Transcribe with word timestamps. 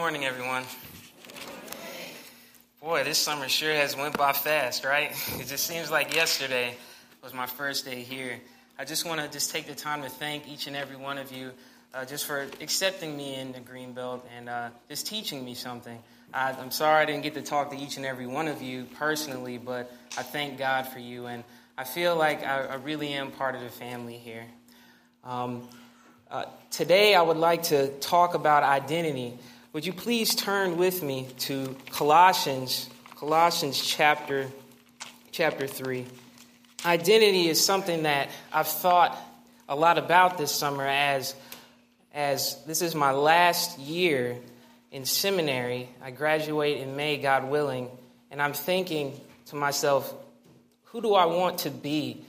morning, 0.00 0.24
everyone. 0.24 0.64
Boy, 2.80 3.04
this 3.04 3.18
summer 3.18 3.50
sure 3.50 3.74
has 3.74 3.94
went 3.94 4.16
by 4.16 4.32
fast, 4.32 4.82
right? 4.82 5.10
It 5.38 5.46
just 5.46 5.66
seems 5.66 5.90
like 5.90 6.14
yesterday 6.14 6.74
was 7.22 7.34
my 7.34 7.44
first 7.44 7.84
day 7.84 8.00
here. 8.00 8.40
I 8.78 8.86
just 8.86 9.04
want 9.04 9.20
to 9.20 9.28
just 9.28 9.50
take 9.50 9.66
the 9.66 9.74
time 9.74 10.00
to 10.02 10.08
thank 10.08 10.48
each 10.48 10.66
and 10.66 10.74
every 10.74 10.96
one 10.96 11.18
of 11.18 11.30
you 11.32 11.50
uh, 11.92 12.06
just 12.06 12.24
for 12.24 12.46
accepting 12.62 13.14
me 13.14 13.34
in 13.34 13.52
the 13.52 13.60
Greenbelt 13.60 14.22
and 14.34 14.48
uh, 14.48 14.70
just 14.88 15.06
teaching 15.06 15.44
me 15.44 15.52
something. 15.52 15.98
I, 16.32 16.52
I'm 16.52 16.70
sorry 16.70 17.02
I 17.02 17.04
didn't 17.04 17.22
get 17.22 17.34
to 17.34 17.42
talk 17.42 17.70
to 17.72 17.76
each 17.76 17.98
and 17.98 18.06
every 18.06 18.26
one 18.26 18.48
of 18.48 18.62
you 18.62 18.86
personally, 18.98 19.58
but 19.58 19.92
I 20.16 20.22
thank 20.22 20.56
God 20.56 20.88
for 20.88 20.98
you, 20.98 21.26
and 21.26 21.44
I 21.76 21.84
feel 21.84 22.16
like 22.16 22.42
I, 22.42 22.64
I 22.64 22.74
really 22.76 23.08
am 23.08 23.32
part 23.32 23.54
of 23.54 23.60
the 23.60 23.68
family 23.68 24.16
here. 24.16 24.46
Um, 25.24 25.68
uh, 26.30 26.46
today, 26.70 27.14
I 27.14 27.20
would 27.20 27.36
like 27.36 27.64
to 27.64 27.88
talk 27.98 28.32
about 28.32 28.62
identity. 28.62 29.38
Would 29.72 29.86
you 29.86 29.92
please 29.92 30.34
turn 30.34 30.78
with 30.78 31.00
me 31.00 31.28
to 31.40 31.76
Colossians, 31.90 32.90
Colossians 33.14 33.80
chapter, 33.80 34.48
chapter 35.30 35.68
3. 35.68 36.06
Identity 36.84 37.46
is 37.46 37.64
something 37.64 38.02
that 38.02 38.30
I've 38.52 38.66
thought 38.66 39.16
a 39.68 39.76
lot 39.76 39.96
about 39.96 40.38
this 40.38 40.50
summer 40.50 40.84
as, 40.84 41.36
as 42.12 42.60
this 42.64 42.82
is 42.82 42.96
my 42.96 43.12
last 43.12 43.78
year 43.78 44.38
in 44.90 45.04
seminary. 45.04 45.88
I 46.02 46.10
graduate 46.10 46.78
in 46.78 46.96
May, 46.96 47.18
God 47.18 47.48
willing, 47.48 47.90
and 48.32 48.42
I'm 48.42 48.54
thinking 48.54 49.20
to 49.46 49.54
myself, 49.54 50.12
who 50.86 51.00
do 51.00 51.14
I 51.14 51.26
want 51.26 51.58
to 51.58 51.70
be? 51.70 52.24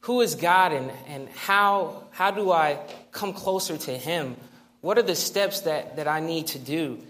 Who 0.00 0.20
is 0.20 0.34
God 0.34 0.74
and, 0.74 0.92
and 1.08 1.30
how, 1.30 2.02
how 2.10 2.32
do 2.32 2.52
I 2.52 2.78
come 3.12 3.32
closer 3.32 3.78
to 3.78 3.96
Him? 3.96 4.36
What 4.80 4.98
are 4.98 5.02
the 5.02 5.16
steps 5.16 5.62
that, 5.62 5.96
that 5.96 6.08
I 6.08 6.20
need 6.20 6.48
to 6.48 6.58
do? 6.58 7.00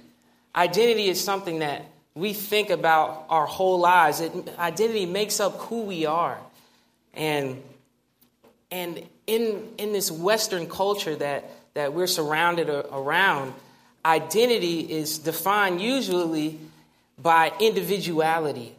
Identity 0.54 1.08
is 1.08 1.22
something 1.22 1.58
that 1.58 1.84
we 2.14 2.32
think 2.32 2.70
about 2.70 3.26
our 3.28 3.46
whole 3.46 3.78
lives. 3.78 4.20
It, 4.20 4.32
identity 4.58 5.06
makes 5.06 5.38
up 5.38 5.58
who 5.58 5.82
we 5.82 6.06
are. 6.06 6.38
And, 7.12 7.62
and 8.70 9.02
in, 9.26 9.68
in 9.78 9.92
this 9.92 10.10
Western 10.10 10.68
culture 10.68 11.14
that, 11.16 11.50
that 11.74 11.92
we're 11.92 12.06
surrounded 12.06 12.70
around, 12.70 13.52
identity 14.04 14.80
is 14.80 15.18
defined 15.18 15.80
usually 15.80 16.58
by 17.18 17.52
individuality. 17.60 18.74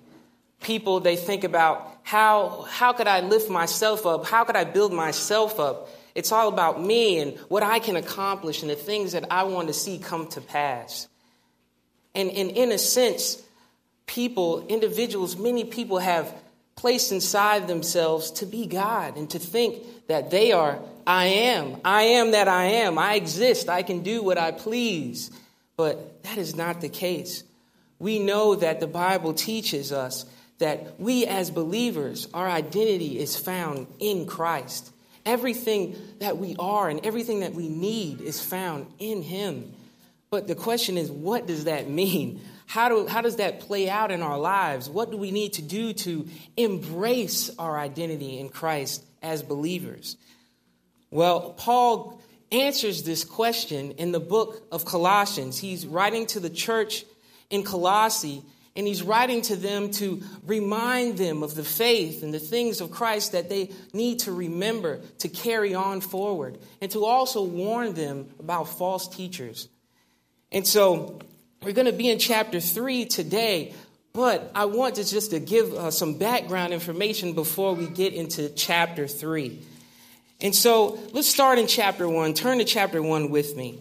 People, 0.62 1.00
they 1.00 1.16
think 1.16 1.44
about 1.44 1.98
how, 2.04 2.66
how 2.70 2.94
could 2.94 3.08
I 3.08 3.20
lift 3.20 3.50
myself 3.50 4.06
up? 4.06 4.26
How 4.26 4.44
could 4.44 4.56
I 4.56 4.64
build 4.64 4.94
myself 4.94 5.60
up? 5.60 5.90
It's 6.18 6.32
all 6.32 6.48
about 6.48 6.84
me 6.84 7.20
and 7.20 7.38
what 7.48 7.62
I 7.62 7.78
can 7.78 7.96
accomplish 7.96 8.64
and 8.64 8.72
the 8.72 8.76
things 8.76 9.12
that 9.12 9.32
I 9.32 9.44
want 9.44 9.68
to 9.68 9.74
see 9.74 10.00
come 10.00 10.28
to 10.30 10.42
pass. 10.42 11.08
And, 12.16 12.32
and 12.32 12.50
in 12.50 12.72
a 12.72 12.80
sense, 12.80 13.40
people, 14.08 14.66
individuals, 14.66 15.38
many 15.38 15.64
people 15.64 16.00
have 16.00 16.34
placed 16.76 17.12
inside 17.12 17.68
themselves 17.68 18.32
to 18.32 18.48
be 18.48 18.66
God 18.66 19.16
and 19.16 19.30
to 19.30 19.38
think 19.38 20.08
that 20.08 20.32
they 20.32 20.54
are, 20.54 20.80
I 21.06 21.26
am, 21.26 21.78
I 21.86 22.02
am 22.02 22.32
that 22.32 22.48
I 22.48 22.66
am, 22.66 22.98
I 22.98 23.14
exist, 23.14 23.70
I 23.70 23.84
can 23.84 24.02
do 24.02 24.24
what 24.24 24.40
I 24.40 24.50
please. 24.50 25.30
But 25.76 26.24
that 26.24 26.40
is 26.40 26.56
not 26.56 26.82
the 26.82 26.90
case. 26.90 27.44
We 28.00 28.18
know 28.18 28.56
that 28.56 28.80
the 28.80 28.88
Bible 28.88 29.36
teaches 29.36 29.92
us 29.92 30.26
that 30.58 31.00
we 31.00 31.28
as 31.28 31.52
believers, 31.52 32.28
our 32.34 32.50
identity 32.50 33.20
is 33.20 33.36
found 33.36 33.86
in 34.00 34.26
Christ. 34.26 34.92
Everything 35.28 35.96
that 36.20 36.38
we 36.38 36.56
are 36.58 36.90
and 36.90 37.06
everything 37.06 37.42
that 37.42 37.54
we 37.54 37.68
need 37.68 38.22
is 38.22 38.42
found 38.42 38.88
in 38.98 39.22
Him. 39.22 39.74
But 40.30 40.48
the 40.48 40.56
question 40.56 40.98
is, 40.98 41.12
what 41.12 41.48
does 41.48 41.66
that 41.66 41.90
mean? 41.90 42.40
How, 42.66 42.88
do, 42.88 43.08
how 43.08 43.22
does 43.22 43.36
that 43.36 43.60
play 43.60 43.90
out 43.90 44.10
in 44.10 44.22
our 44.22 44.40
lives? 44.40 44.90
What 44.90 45.12
do 45.12 45.18
we 45.18 45.32
need 45.32 45.54
to 45.54 45.62
do 45.62 45.92
to 45.94 46.28
embrace 46.56 47.52
our 47.60 47.78
identity 47.78 48.40
in 48.40 48.48
Christ 48.48 49.04
as 49.22 49.44
believers? 49.44 50.16
Well, 51.12 51.52
Paul 51.58 52.22
answers 52.52 53.04
this 53.04 53.26
question 53.26 53.92
in 53.92 54.14
the 54.14 54.20
book 54.22 54.66
of 54.72 54.86
Colossians. 54.86 55.58
He's 55.58 55.86
writing 55.86 56.26
to 56.28 56.40
the 56.40 56.50
church 56.50 57.04
in 57.50 57.64
Colossae 57.64 58.44
and 58.78 58.86
he's 58.86 59.02
writing 59.02 59.42
to 59.42 59.56
them 59.56 59.90
to 59.90 60.22
remind 60.46 61.18
them 61.18 61.42
of 61.42 61.56
the 61.56 61.64
faith 61.64 62.22
and 62.22 62.32
the 62.32 62.40
things 62.40 62.80
of 62.80 62.92
Christ 62.92 63.32
that 63.32 63.50
they 63.50 63.72
need 63.92 64.20
to 64.20 64.32
remember 64.32 65.02
to 65.20 65.28
carry 65.28 65.74
on 65.74 66.00
forward, 66.00 66.60
and 66.80 66.92
to 66.92 67.04
also 67.04 67.44
warn 67.44 67.96
them 67.96 68.30
about 68.40 68.70
false 68.70 69.08
teachers. 69.08 69.68
And 70.52 70.66
so 70.66 71.20
we're 71.64 71.74
going 71.74 71.88
to 71.88 71.92
be 71.92 72.08
in 72.10 72.20
chapter 72.20 72.60
3 72.60 73.06
today, 73.06 73.74
but 74.14 74.52
I 74.54 74.66
want 74.66 74.96
to 74.96 75.04
just 75.04 75.32
to 75.32 75.40
give 75.40 75.74
uh, 75.74 75.90
some 75.90 76.20
background 76.20 76.72
information 76.72 77.34
before 77.34 77.74
we 77.74 77.88
get 77.88 78.14
into 78.14 78.50
chapter 78.50 79.08
3. 79.08 79.60
And 80.40 80.54
so 80.54 81.00
let's 81.14 81.28
start 81.28 81.58
in 81.58 81.66
chapter 81.66 82.08
1. 82.08 82.36
Turn 82.36 82.60
to 82.60 82.64
chapter 82.64 83.02
1 83.02 83.32
with 83.32 83.56
me. 83.56 83.80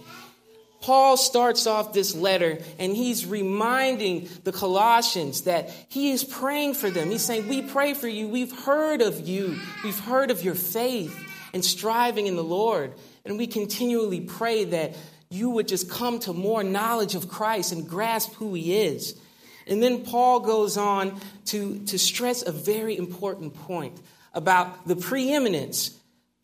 Paul 0.81 1.17
starts 1.17 1.67
off 1.67 1.93
this 1.93 2.15
letter 2.15 2.59
and 2.79 2.95
he's 2.95 3.27
reminding 3.27 4.29
the 4.45 4.53
Colossians 4.53 5.43
that 5.43 5.71
he 5.89 6.11
is 6.11 6.23
praying 6.23 6.75
for 6.75 6.91
them. 6.91 7.11
He's 7.11 7.25
saying, 7.25 7.49
We 7.49 7.63
pray 7.63 7.95
for 7.95 8.09
you. 8.09 8.29
We've 8.29 8.53
heard 8.53 9.03
of 9.03 9.27
you. 9.27 9.59
We've 9.83 9.99
heard 9.99 10.31
of 10.31 10.43
your 10.43 10.55
faith 10.55 11.19
and 11.53 11.65
striving 11.65 12.27
in 12.27 12.37
the 12.37 12.45
Lord. 12.45 12.93
And 13.25 13.39
we 13.39 13.47
continually 13.47 14.21
pray 14.21 14.65
that 14.65 14.95
you 15.31 15.51
would 15.51 15.67
just 15.67 15.91
come 15.91 16.21
to 16.21 16.33
more 16.33 16.63
knowledge 16.63 17.15
of 17.15 17.29
Christ 17.29 17.73
and 17.73 17.89
grasp 17.89 18.35
who 18.35 18.55
he 18.55 18.77
is. 18.85 19.19
And 19.67 19.83
then 19.83 20.05
Paul 20.05 20.41
goes 20.41 20.77
on 20.77 21.21
to, 21.47 21.81
to 21.87 21.99
stress 21.99 22.47
a 22.47 22.53
very 22.53 22.97
important 22.97 23.55
point 23.55 24.01
about 24.33 24.87
the 24.87 24.95
preeminence 24.95 25.99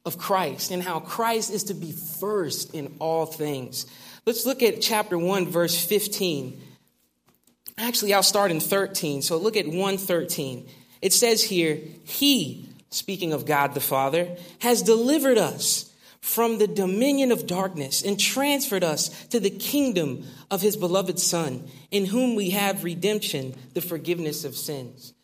of 0.04 0.18
Christ 0.18 0.70
and 0.70 0.82
how 0.82 0.98
Christ 0.98 1.52
is 1.52 1.64
to 1.64 1.74
be 1.74 1.92
first 1.92 2.74
in 2.74 2.96
all 2.98 3.26
things. 3.26 3.86
Let's 4.24 4.46
look 4.46 4.62
at 4.62 4.80
chapter 4.80 5.18
1, 5.18 5.48
verse 5.48 5.84
15. 5.84 6.60
Actually, 7.76 8.14
I'll 8.14 8.22
start 8.22 8.52
in 8.52 8.60
13. 8.60 9.20
So 9.22 9.36
look 9.36 9.56
at 9.56 9.66
113. 9.66 10.68
It 11.00 11.12
says 11.12 11.42
here, 11.42 11.80
He, 12.04 12.68
speaking 12.90 13.32
of 13.32 13.46
God 13.46 13.74
the 13.74 13.80
Father, 13.80 14.36
has 14.60 14.82
delivered 14.82 15.38
us 15.38 15.92
from 16.20 16.58
the 16.58 16.68
dominion 16.68 17.32
of 17.32 17.48
darkness 17.48 18.00
and 18.02 18.18
transferred 18.18 18.84
us 18.84 19.08
to 19.26 19.40
the 19.40 19.50
kingdom 19.50 20.24
of 20.52 20.60
His 20.62 20.76
beloved 20.76 21.18
Son, 21.18 21.68
in 21.90 22.06
whom 22.06 22.36
we 22.36 22.50
have 22.50 22.84
redemption, 22.84 23.56
the 23.74 23.80
forgiveness 23.80 24.44
of 24.44 24.54
sins. 24.54 25.14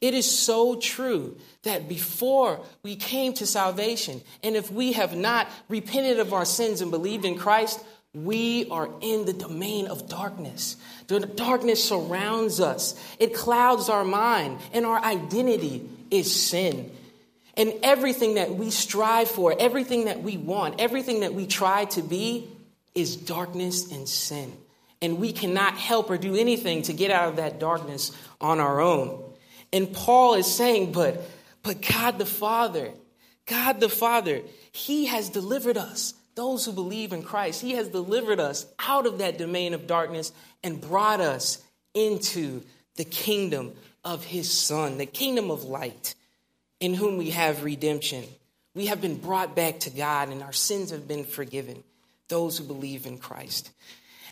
It 0.00 0.14
is 0.14 0.28
so 0.28 0.76
true 0.76 1.36
that 1.62 1.88
before 1.88 2.64
we 2.82 2.96
came 2.96 3.32
to 3.34 3.46
salvation, 3.46 4.22
and 4.42 4.56
if 4.56 4.72
we 4.72 4.92
have 4.92 5.14
not 5.14 5.46
repented 5.68 6.18
of 6.18 6.32
our 6.32 6.46
sins 6.46 6.80
and 6.80 6.90
believed 6.90 7.24
in 7.24 7.38
Christ, 7.38 7.84
we 8.12 8.68
are 8.70 8.88
in 9.00 9.24
the 9.24 9.32
domain 9.32 9.86
of 9.86 10.08
darkness. 10.08 10.76
The 11.06 11.20
darkness 11.20 11.82
surrounds 11.82 12.60
us, 12.60 12.94
it 13.18 13.34
clouds 13.34 13.88
our 13.88 14.04
mind, 14.04 14.58
and 14.72 14.84
our 14.84 15.02
identity 15.02 15.88
is 16.10 16.34
sin. 16.34 16.90
And 17.56 17.74
everything 17.82 18.34
that 18.34 18.54
we 18.54 18.70
strive 18.70 19.28
for, 19.28 19.54
everything 19.58 20.06
that 20.06 20.22
we 20.22 20.36
want, 20.36 20.80
everything 20.80 21.20
that 21.20 21.34
we 21.34 21.46
try 21.46 21.84
to 21.86 22.02
be 22.02 22.48
is 22.94 23.16
darkness 23.16 23.92
and 23.92 24.08
sin. 24.08 24.52
And 25.02 25.18
we 25.18 25.32
cannot 25.32 25.74
help 25.76 26.10
or 26.10 26.18
do 26.18 26.34
anything 26.34 26.82
to 26.82 26.92
get 26.92 27.10
out 27.10 27.28
of 27.28 27.36
that 27.36 27.58
darkness 27.58 28.12
on 28.40 28.60
our 28.60 28.80
own. 28.80 29.22
And 29.72 29.92
Paul 29.92 30.34
is 30.34 30.52
saying, 30.52 30.92
but, 30.92 31.22
but 31.62 31.80
God 31.80 32.18
the 32.18 32.26
Father, 32.26 32.90
God 33.46 33.80
the 33.80 33.88
Father, 33.88 34.42
He 34.72 35.06
has 35.06 35.28
delivered 35.28 35.76
us 35.76 36.14
those 36.40 36.64
who 36.64 36.72
believe 36.72 37.12
in 37.12 37.22
Christ. 37.22 37.60
He 37.60 37.72
has 37.72 37.88
delivered 37.88 38.40
us 38.40 38.64
out 38.78 39.04
of 39.04 39.18
that 39.18 39.36
domain 39.36 39.74
of 39.74 39.86
darkness 39.86 40.32
and 40.64 40.80
brought 40.80 41.20
us 41.20 41.62
into 41.92 42.62
the 42.96 43.04
kingdom 43.04 43.74
of 44.06 44.24
his 44.24 44.50
Son, 44.50 44.96
the 44.96 45.04
kingdom 45.04 45.50
of 45.50 45.64
light, 45.64 46.14
in 46.80 46.94
whom 46.94 47.18
we 47.18 47.28
have 47.28 47.62
redemption. 47.62 48.24
We 48.74 48.86
have 48.86 49.02
been 49.02 49.18
brought 49.18 49.54
back 49.54 49.80
to 49.80 49.90
God 49.90 50.30
and 50.30 50.42
our 50.42 50.54
sins 50.54 50.92
have 50.92 51.06
been 51.06 51.24
forgiven, 51.24 51.84
those 52.28 52.56
who 52.56 52.64
believe 52.64 53.04
in 53.04 53.18
Christ. 53.18 53.70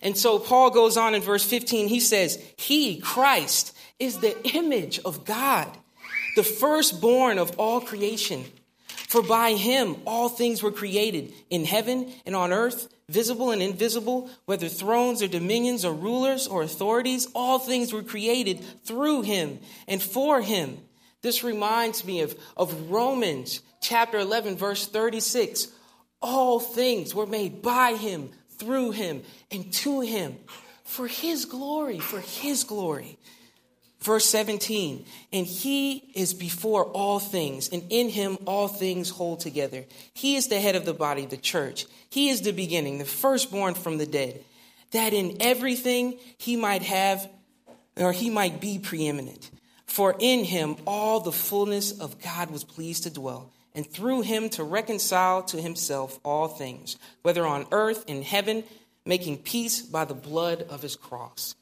And 0.00 0.16
so 0.16 0.38
Paul 0.38 0.70
goes 0.70 0.96
on 0.96 1.14
in 1.14 1.20
verse 1.20 1.44
15, 1.44 1.88
he 1.88 2.00
says, 2.00 2.43
He, 2.56 3.00
Christ, 3.00 3.76
is 3.99 4.16
the 4.16 4.34
image 4.55 4.99
of 5.05 5.26
God, 5.26 5.69
the 6.37 6.43
firstborn 6.43 7.37
of 7.37 7.58
all 7.58 7.82
creation. 7.82 8.46
For 9.08 9.22
by 9.22 9.52
him 9.52 9.96
all 10.06 10.28
things 10.28 10.62
were 10.62 10.70
created 10.70 11.32
in 11.49 11.64
heaven 11.64 12.12
and 12.26 12.37
on 12.37 12.52
earth, 12.52 12.88
visible 13.08 13.50
and 13.50 13.62
invisible, 13.62 14.28
whether 14.44 14.69
thrones 14.69 15.22
or 15.22 15.28
dominions 15.28 15.82
or 15.82 15.94
rulers 15.94 16.46
or 16.46 16.62
authorities, 16.62 17.26
all 17.34 17.58
things 17.58 17.90
were 17.90 18.02
created 18.02 18.62
through 18.84 19.22
him 19.22 19.60
and 19.87 20.02
for 20.02 20.43
him. 20.43 20.78
This 21.22 21.43
reminds 21.43 22.05
me 22.05 22.20
of, 22.20 22.38
of 22.55 22.90
Romans 22.90 23.62
chapter 23.81 24.19
11, 24.19 24.58
verse 24.58 24.87
36. 24.87 25.69
All 26.20 26.60
things 26.60 27.14
were 27.14 27.26
made 27.26 27.62
by 27.62 27.94
him, 27.94 28.28
through 28.58 28.90
him, 28.90 29.22
and 29.50 29.72
to 29.72 30.02
him. 30.02 30.37
for 30.84 31.06
his 31.06 31.44
glory, 31.44 31.99
for 31.99 32.20
his 32.20 32.64
glory. 32.64 33.19
Verse 34.00 34.26
17, 34.26 35.04
and 35.32 35.44
he 35.44 36.12
is 36.14 36.32
before 36.32 36.84
all 36.84 37.18
things, 37.18 37.68
and 37.70 37.82
in 37.90 38.08
him 38.08 38.38
all 38.46 38.68
things 38.68 39.10
hold 39.10 39.40
together. 39.40 39.84
He 40.14 40.36
is 40.36 40.46
the 40.46 40.60
head 40.60 40.76
of 40.76 40.84
the 40.84 40.94
body, 40.94 41.26
the 41.26 41.36
church. 41.36 41.84
He 42.08 42.28
is 42.28 42.42
the 42.42 42.52
beginning, 42.52 42.98
the 42.98 43.04
firstborn 43.04 43.74
from 43.74 43.98
the 43.98 44.06
dead, 44.06 44.44
that 44.92 45.12
in 45.12 45.38
everything 45.40 46.16
he 46.38 46.54
might 46.54 46.82
have, 46.82 47.28
or 47.96 48.12
he 48.12 48.30
might 48.30 48.60
be 48.60 48.78
preeminent. 48.78 49.50
For 49.86 50.14
in 50.20 50.44
him 50.44 50.76
all 50.86 51.18
the 51.18 51.32
fullness 51.32 51.90
of 51.98 52.22
God 52.22 52.50
was 52.50 52.62
pleased 52.62 53.02
to 53.02 53.10
dwell, 53.10 53.50
and 53.74 53.84
through 53.84 54.20
him 54.20 54.48
to 54.50 54.62
reconcile 54.62 55.42
to 55.44 55.60
himself 55.60 56.20
all 56.24 56.46
things, 56.46 56.96
whether 57.22 57.44
on 57.44 57.66
earth, 57.72 58.04
in 58.06 58.22
heaven, 58.22 58.62
making 59.04 59.38
peace 59.38 59.82
by 59.82 60.04
the 60.04 60.14
blood 60.14 60.62
of 60.70 60.82
his 60.82 60.94
cross. 60.94 61.56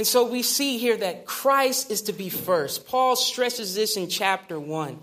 And 0.00 0.06
so 0.06 0.24
we 0.24 0.40
see 0.40 0.78
here 0.78 0.96
that 0.96 1.26
Christ 1.26 1.90
is 1.90 2.00
to 2.04 2.14
be 2.14 2.30
first. 2.30 2.86
Paul 2.86 3.16
stresses 3.16 3.74
this 3.74 3.98
in 3.98 4.08
chapter 4.08 4.58
one. 4.58 4.98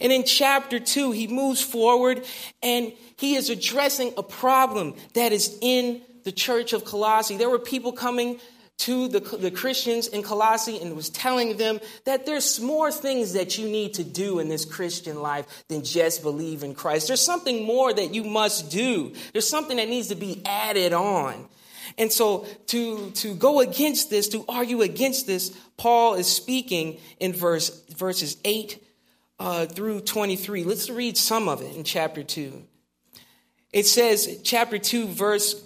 And 0.00 0.12
in 0.12 0.22
chapter 0.22 0.78
two, 0.78 1.10
he 1.10 1.26
moves 1.26 1.60
forward 1.60 2.24
and 2.62 2.92
he 3.16 3.34
is 3.34 3.50
addressing 3.50 4.14
a 4.16 4.22
problem 4.22 4.94
that 5.14 5.32
is 5.32 5.58
in 5.60 6.00
the 6.22 6.30
church 6.30 6.72
of 6.72 6.84
Colossae. 6.84 7.36
There 7.36 7.50
were 7.50 7.58
people 7.58 7.90
coming 7.90 8.38
to 8.76 9.08
the, 9.08 9.18
the 9.18 9.50
Christians 9.50 10.06
in 10.06 10.22
Colossae 10.22 10.78
and 10.80 10.94
was 10.94 11.10
telling 11.10 11.56
them 11.56 11.80
that 12.04 12.24
there's 12.24 12.60
more 12.60 12.92
things 12.92 13.32
that 13.32 13.58
you 13.58 13.66
need 13.68 13.94
to 13.94 14.04
do 14.04 14.38
in 14.38 14.48
this 14.48 14.64
Christian 14.64 15.20
life 15.20 15.64
than 15.66 15.82
just 15.82 16.22
believe 16.22 16.62
in 16.62 16.76
Christ. 16.76 17.08
There's 17.08 17.20
something 17.20 17.64
more 17.64 17.92
that 17.92 18.14
you 18.14 18.22
must 18.22 18.70
do. 18.70 19.12
There's 19.32 19.48
something 19.48 19.78
that 19.78 19.88
needs 19.88 20.06
to 20.10 20.14
be 20.14 20.40
added 20.46 20.92
on. 20.92 21.48
And 21.98 22.12
so 22.12 22.46
to, 22.68 23.10
to 23.12 23.34
go 23.34 23.60
against 23.60 24.10
this, 24.10 24.28
to 24.28 24.44
argue 24.48 24.82
against 24.82 25.26
this, 25.26 25.56
Paul 25.76 26.14
is 26.14 26.26
speaking 26.26 26.98
in 27.18 27.32
verse, 27.32 27.70
verses 27.96 28.36
8 28.44 28.82
uh, 29.38 29.66
through 29.66 30.00
23. 30.00 30.64
Let's 30.64 30.90
read 30.90 31.16
some 31.16 31.48
of 31.48 31.62
it 31.62 31.74
in 31.74 31.84
chapter 31.84 32.22
2. 32.22 32.62
It 33.72 33.86
says, 33.86 34.40
chapter 34.42 34.78
2, 34.78 35.08
verse 35.08 35.62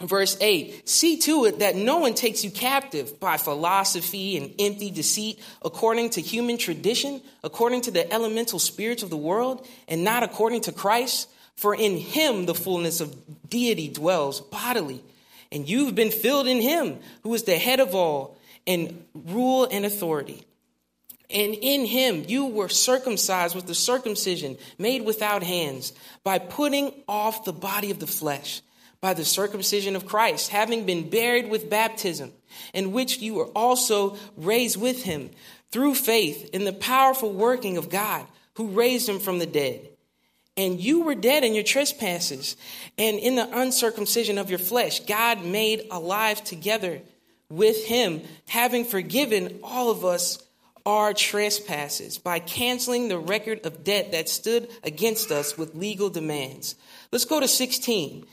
Verse 0.00 0.36
8 0.40 0.88
See 0.88 1.18
to 1.18 1.44
it 1.44 1.60
that 1.60 1.76
no 1.76 1.98
one 1.98 2.14
takes 2.14 2.42
you 2.42 2.50
captive 2.50 3.20
by 3.20 3.36
philosophy 3.36 4.36
and 4.36 4.52
empty 4.58 4.90
deceit, 4.90 5.38
according 5.64 6.10
to 6.10 6.20
human 6.20 6.58
tradition, 6.58 7.22
according 7.44 7.82
to 7.82 7.92
the 7.92 8.10
elemental 8.12 8.58
spirits 8.58 9.02
of 9.02 9.10
the 9.10 9.16
world, 9.16 9.66
and 9.86 10.02
not 10.02 10.22
according 10.22 10.62
to 10.62 10.72
Christ. 10.72 11.28
For 11.54 11.74
in 11.74 11.98
him 11.98 12.46
the 12.46 12.54
fullness 12.54 13.00
of 13.00 13.14
deity 13.48 13.88
dwells 13.88 14.40
bodily 14.40 15.04
and 15.52 15.68
you've 15.68 15.94
been 15.94 16.10
filled 16.10 16.46
in 16.46 16.60
him 16.60 16.98
who 17.22 17.32
is 17.34 17.44
the 17.44 17.56
head 17.56 17.80
of 17.80 17.94
all 17.94 18.36
and 18.66 19.04
rule 19.14 19.68
and 19.70 19.84
authority. 19.84 20.44
And 21.30 21.54
in 21.54 21.86
him 21.86 22.24
you 22.28 22.46
were 22.46 22.68
circumcised 22.68 23.54
with 23.54 23.66
the 23.66 23.74
circumcision 23.74 24.58
made 24.78 25.04
without 25.04 25.42
hands 25.42 25.92
by 26.24 26.38
putting 26.38 26.92
off 27.08 27.44
the 27.44 27.52
body 27.52 27.90
of 27.90 27.98
the 27.98 28.06
flesh 28.06 28.62
by 29.00 29.14
the 29.14 29.24
circumcision 29.24 29.96
of 29.96 30.06
Christ, 30.06 30.50
having 30.50 30.86
been 30.86 31.10
buried 31.10 31.50
with 31.50 31.68
baptism, 31.68 32.32
in 32.72 32.92
which 32.92 33.18
you 33.18 33.34
were 33.34 33.48
also 33.48 34.16
raised 34.36 34.80
with 34.80 35.02
him 35.02 35.30
through 35.72 35.96
faith 35.96 36.50
in 36.52 36.64
the 36.64 36.72
powerful 36.72 37.32
working 37.32 37.76
of 37.76 37.90
God 37.90 38.24
who 38.54 38.68
raised 38.68 39.08
him 39.08 39.18
from 39.18 39.40
the 39.40 39.46
dead 39.46 39.88
and 40.56 40.80
you 40.80 41.02
were 41.02 41.14
dead 41.14 41.44
in 41.44 41.54
your 41.54 41.64
trespasses 41.64 42.56
and 42.98 43.18
in 43.18 43.36
the 43.36 43.48
uncircumcision 43.58 44.38
of 44.38 44.50
your 44.50 44.58
flesh. 44.58 45.00
God 45.00 45.44
made 45.44 45.86
alive 45.90 46.44
together 46.44 47.00
with 47.48 47.86
him, 47.86 48.22
having 48.48 48.84
forgiven 48.84 49.60
all 49.62 49.90
of 49.90 50.04
us 50.04 50.42
our 50.84 51.14
trespasses 51.14 52.18
by 52.18 52.38
canceling 52.40 53.08
the 53.08 53.18
record 53.18 53.64
of 53.64 53.84
debt 53.84 54.12
that 54.12 54.28
stood 54.28 54.68
against 54.82 55.30
us 55.30 55.56
with 55.56 55.74
legal 55.74 56.10
demands. 56.10 56.74
Let's 57.12 57.24
go 57.24 57.40
to 57.40 57.48
16. 57.48 58.26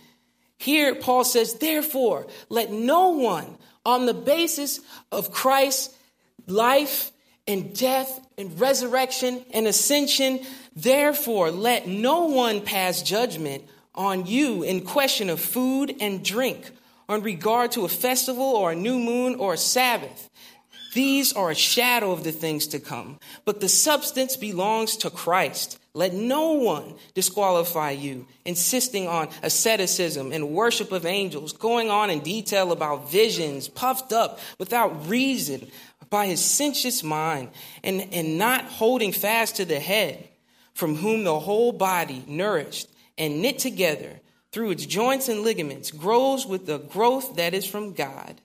Here, 0.58 0.96
Paul 0.96 1.24
says, 1.24 1.56
Therefore, 1.56 2.28
let 2.50 2.72
no 2.72 3.10
one, 3.10 3.58
on 3.86 4.06
the 4.06 4.14
basis 4.14 4.82
of 5.12 5.32
Christ's 5.32 5.96
life 6.48 7.12
and 7.50 7.76
death 7.76 8.26
and 8.38 8.58
resurrection 8.60 9.44
and 9.52 9.68
ascension, 9.68 10.40
Therefore, 10.76 11.50
let 11.50 11.88
no 11.88 12.26
one 12.26 12.62
pass 12.62 13.02
judgment 13.02 13.64
on 13.96 14.28
you 14.28 14.62
in 14.64 14.86
question 14.86 15.30
of 15.30 15.42
food 15.42 15.96
and 16.00 16.24
drink, 16.24 16.70
or 17.08 17.16
in 17.16 17.24
regard 17.24 17.72
to 17.72 17.86
a 17.86 17.90
festival 17.90 18.44
or 18.44 18.72
a 18.72 18.76
new 18.76 19.00
moon 19.00 19.36
or 19.36 19.56
a 19.56 19.58
Sabbath. 19.58 20.30
These 20.94 21.34
are 21.34 21.50
a 21.50 21.56
shadow 21.56 22.12
of 22.12 22.24
the 22.24 22.32
things 22.32 22.68
to 22.68 22.80
come, 22.80 23.20
but 23.46 23.60
the 23.60 23.70
substance 23.70 24.38
belongs 24.38 24.96
to 24.98 25.10
Christ. 25.10 25.80
Let 25.94 26.14
no 26.14 26.54
one 26.54 26.96
disqualify 27.16 27.92
you, 27.92 28.28
insisting 28.46 29.08
on 29.08 29.30
asceticism 29.42 30.32
and 30.32 30.52
worship 30.52 30.92
of 30.92 31.06
angels, 31.06 31.52
going 31.52 31.90
on 31.90 32.10
in 32.10 32.20
detail 32.20 32.72
about 32.72 33.12
visions, 33.12 33.68
puffed 33.68 34.14
up 34.14 34.40
without 34.60 35.10
reason 35.10 35.68
by 36.10 36.28
his 36.28 36.44
sensuous 36.44 37.04
mind, 37.04 37.50
and, 37.84 38.08
and 38.12 38.38
not 38.38 38.66
holding 38.66 39.12
fast 39.12 39.58
to 39.58 39.66
the 39.66 39.80
head 39.80 40.28
from 40.74 40.96
whom 40.96 41.24
the 41.24 41.40
whole 41.40 41.72
body, 41.72 42.24
nourished 42.28 42.88
and 43.18 43.42
knit 43.42 43.60
together 43.60 44.20
through 44.52 44.72
its 44.72 44.86
joints 44.86 45.30
and 45.30 45.42
ligaments, 45.42 45.92
grows 45.92 46.46
with 46.48 46.66
the 46.66 46.80
growth 46.80 47.36
that 47.36 47.54
is 47.54 47.66
from 47.66 47.94
God. 47.94 48.42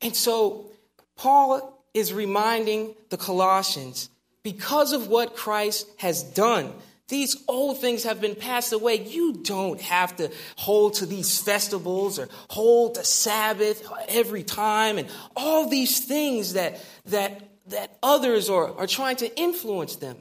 And 0.00 0.16
so, 0.16 0.70
Paul 1.14 1.84
is 1.94 2.12
reminding 2.12 2.94
the 3.10 3.16
Colossians 3.16 4.08
because 4.42 4.92
of 4.92 5.08
what 5.08 5.36
Christ 5.36 5.86
has 5.98 6.22
done, 6.22 6.72
these 7.12 7.36
old 7.46 7.78
things 7.78 8.04
have 8.04 8.22
been 8.22 8.34
passed 8.34 8.72
away. 8.72 9.04
You 9.04 9.34
don't 9.34 9.80
have 9.82 10.16
to 10.16 10.30
hold 10.56 10.94
to 10.94 11.06
these 11.06 11.38
festivals 11.38 12.18
or 12.18 12.28
hold 12.48 12.96
the 12.96 13.04
Sabbath 13.04 13.86
every 14.08 14.42
time 14.42 14.96
and 14.96 15.08
all 15.36 15.68
these 15.68 16.00
things 16.00 16.54
that, 16.54 16.82
that, 17.06 17.50
that 17.66 17.98
others 18.02 18.48
are, 18.48 18.74
are 18.78 18.86
trying 18.86 19.16
to 19.16 19.38
influence 19.38 19.96
them 19.96 20.16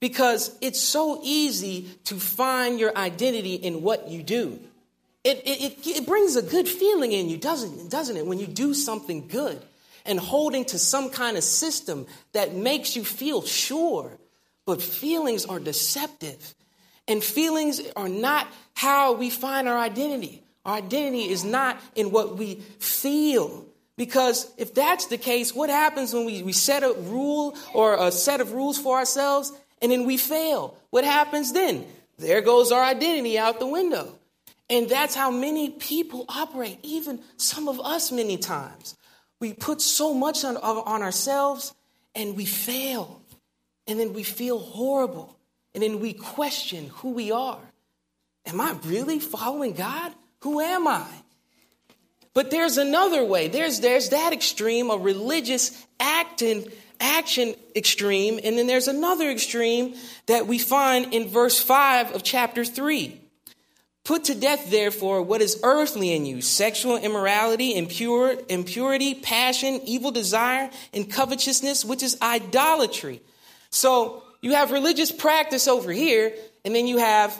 because 0.00 0.56
it's 0.60 0.80
so 0.80 1.20
easy 1.24 1.88
to 2.04 2.16
find 2.16 2.78
your 2.78 2.96
identity 2.96 3.54
in 3.54 3.82
what 3.82 4.08
you 4.08 4.22
do. 4.22 4.60
It, 5.24 5.38
it, 5.46 5.86
it, 5.86 6.06
brings 6.06 6.36
a 6.36 6.42
good 6.42 6.68
feeling 6.68 7.12
in 7.12 7.28
you, 7.28 7.38
doesn't, 7.38 7.90
doesn't 7.90 8.16
it, 8.16 8.26
when 8.26 8.38
you 8.38 8.46
do 8.46 8.74
something 8.74 9.28
good 9.28 9.60
and 10.04 10.20
holding 10.20 10.66
to 10.66 10.78
some 10.78 11.08
kind 11.08 11.38
of 11.38 11.42
system 11.42 12.06
that 12.32 12.54
makes 12.54 12.96
you 12.96 13.04
feel 13.04 13.42
sure. 13.42 14.12
But 14.68 14.82
feelings 14.82 15.46
are 15.46 15.58
deceptive, 15.58 16.54
and 17.08 17.24
feelings 17.24 17.80
are 17.96 18.06
not 18.06 18.46
how 18.74 19.14
we 19.14 19.30
find 19.30 19.66
our 19.66 19.78
identity. 19.78 20.42
Our 20.66 20.74
identity 20.74 21.30
is 21.30 21.42
not 21.42 21.80
in 21.94 22.10
what 22.10 22.36
we 22.36 22.56
feel. 22.78 23.64
Because 23.96 24.52
if 24.58 24.74
that's 24.74 25.06
the 25.06 25.16
case, 25.16 25.54
what 25.54 25.70
happens 25.70 26.12
when 26.12 26.26
we, 26.26 26.42
we 26.42 26.52
set 26.52 26.82
a 26.82 26.92
rule 26.92 27.56
or 27.72 27.96
a 27.96 28.12
set 28.12 28.42
of 28.42 28.52
rules 28.52 28.76
for 28.76 28.98
ourselves 28.98 29.52
and 29.80 29.90
then 29.90 30.04
we 30.04 30.18
fail. 30.18 30.76
What 30.90 31.04
happens 31.04 31.54
then? 31.54 31.86
There 32.18 32.42
goes 32.42 32.70
our 32.70 32.84
identity 32.84 33.38
out 33.38 33.60
the 33.60 33.66
window. 33.66 34.18
And 34.68 34.86
that's 34.86 35.14
how 35.14 35.30
many 35.30 35.70
people 35.70 36.26
operate, 36.28 36.78
even 36.82 37.20
some 37.38 37.68
of 37.68 37.80
us, 37.80 38.12
many 38.12 38.36
times. 38.36 38.98
We 39.40 39.54
put 39.54 39.80
so 39.80 40.12
much 40.12 40.44
on, 40.44 40.58
on 40.58 41.00
ourselves 41.00 41.72
and 42.14 42.36
we 42.36 42.44
fail. 42.44 43.22
And 43.88 43.98
then 43.98 44.12
we 44.12 44.22
feel 44.22 44.58
horrible. 44.58 45.36
And 45.74 45.82
then 45.82 45.98
we 45.98 46.12
question 46.12 46.90
who 46.96 47.10
we 47.10 47.32
are. 47.32 47.58
Am 48.46 48.60
I 48.60 48.76
really 48.84 49.18
following 49.18 49.72
God? 49.72 50.12
Who 50.40 50.60
am 50.60 50.86
I? 50.86 51.06
But 52.34 52.50
there's 52.50 52.78
another 52.78 53.24
way. 53.24 53.48
There's, 53.48 53.80
there's 53.80 54.10
that 54.10 54.32
extreme, 54.32 54.90
a 54.90 54.96
religious 54.96 55.86
acting 55.98 56.70
action 57.00 57.54
extreme, 57.74 58.38
and 58.42 58.58
then 58.58 58.66
there's 58.66 58.88
another 58.88 59.30
extreme 59.30 59.94
that 60.26 60.46
we 60.46 60.58
find 60.58 61.12
in 61.12 61.28
verse 61.28 61.60
5 61.60 62.14
of 62.14 62.22
chapter 62.22 62.64
3. 62.64 63.20
Put 64.04 64.24
to 64.24 64.34
death, 64.34 64.70
therefore, 64.70 65.22
what 65.22 65.42
is 65.42 65.60
earthly 65.62 66.14
in 66.14 66.24
you 66.24 66.40
sexual 66.40 66.96
immorality, 66.96 67.76
impure, 67.76 68.36
impurity, 68.48 69.14
passion, 69.14 69.80
evil 69.84 70.10
desire, 70.10 70.70
and 70.94 71.10
covetousness, 71.10 71.84
which 71.84 72.02
is 72.02 72.16
idolatry. 72.22 73.20
So 73.70 74.22
you 74.40 74.54
have 74.54 74.70
religious 74.70 75.12
practice 75.12 75.68
over 75.68 75.92
here, 75.92 76.32
and 76.64 76.74
then 76.74 76.86
you 76.86 76.98
have 76.98 77.36